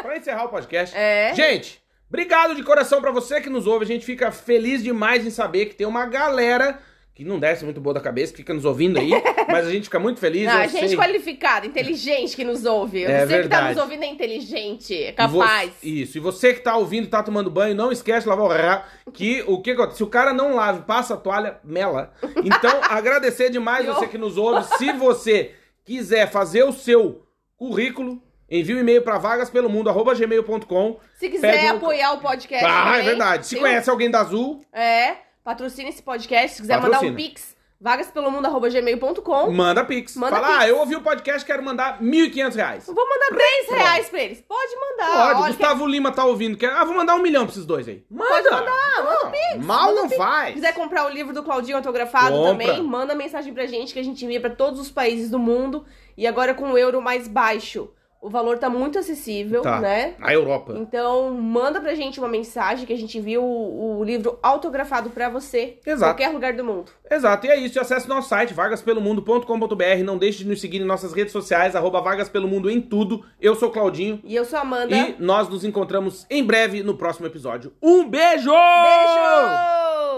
[0.00, 0.96] pra encerrar o podcast.
[0.96, 1.34] É.
[1.34, 3.84] Gente, obrigado de coração pra você que nos ouve.
[3.84, 6.78] A gente fica feliz demais em saber que tem uma galera
[7.16, 9.08] que não desce muito boa da cabeça, que fica nos ouvindo aí,
[9.48, 10.44] mas a gente fica muito feliz.
[10.44, 10.96] Não, a gente sei.
[10.98, 13.04] qualificada, inteligente que nos ouve.
[13.04, 13.68] É Você que tá verdade.
[13.74, 15.72] nos ouvindo é inteligente, é capaz.
[15.82, 16.18] Isso.
[16.18, 19.42] E você que tá ouvindo, tá tomando banho, não esquece de lavar o rá, que
[19.46, 19.96] o que acontece?
[19.96, 22.12] Se o cara não lave, passa a toalha, mela.
[22.44, 24.62] Então, agradecer demais você que nos ouve.
[24.76, 25.52] Se você
[25.86, 27.22] quiser fazer o seu
[27.56, 30.98] currículo, envie um e-mail para vagaspelomundo@gmail.com.
[31.14, 33.46] Se quiser um- apoiar o podcast Ah, é também, verdade.
[33.46, 35.14] Se tem conhece alguém da Azul, É,
[35.46, 36.56] patrocina esse podcast.
[36.56, 37.02] Se quiser Patrocina.
[37.02, 39.50] mandar um pix, vagaspelomundo.gmail.com.
[39.52, 40.16] manda pix.
[40.16, 40.58] Manda Fala, pix.
[40.60, 42.88] ah, eu ouvi o podcast, quero mandar 1.500 reais.
[42.88, 44.40] Eu Vou mandar 10 reais pra eles.
[44.40, 45.12] Pode mandar.
[45.26, 46.56] Pode, Olha, Gustavo Lima tá ouvindo.
[46.58, 46.72] Quer...
[46.72, 48.04] Ah, vou mandar um milhão pra esses dois aí.
[48.10, 48.28] Manda!
[48.28, 49.64] Pode mandar, manda pix.
[49.64, 50.54] Mal não Se faz.
[50.54, 52.50] quiser comprar o livro do Claudinho autografado Compra.
[52.66, 55.84] também, manda mensagem pra gente que a gente envia pra todos os países do mundo.
[56.16, 57.88] E agora com o euro mais baixo,
[58.26, 59.80] O valor tá muito acessível, Tá.
[59.80, 60.14] né?
[60.18, 60.74] Na Europa.
[60.76, 65.28] Então, manda pra gente uma mensagem que a gente viu o, o livro autografado pra
[65.28, 65.78] você.
[65.86, 66.08] em.
[66.08, 66.90] Qualquer lugar do mundo.
[67.08, 67.78] Exato, e é isso.
[67.78, 70.02] E acesse nosso site, vagaspelomundo.com.br.
[70.04, 73.24] Não deixe de nos seguir em nossas redes sociais, arroba Vagas Pelo Mundo em tudo.
[73.40, 74.20] Eu sou Claudinho.
[74.24, 74.96] E eu sou Amanda.
[74.96, 77.72] E nós nos encontramos em breve no próximo episódio.
[77.80, 78.50] Um beijo!
[78.50, 80.16] Beijo!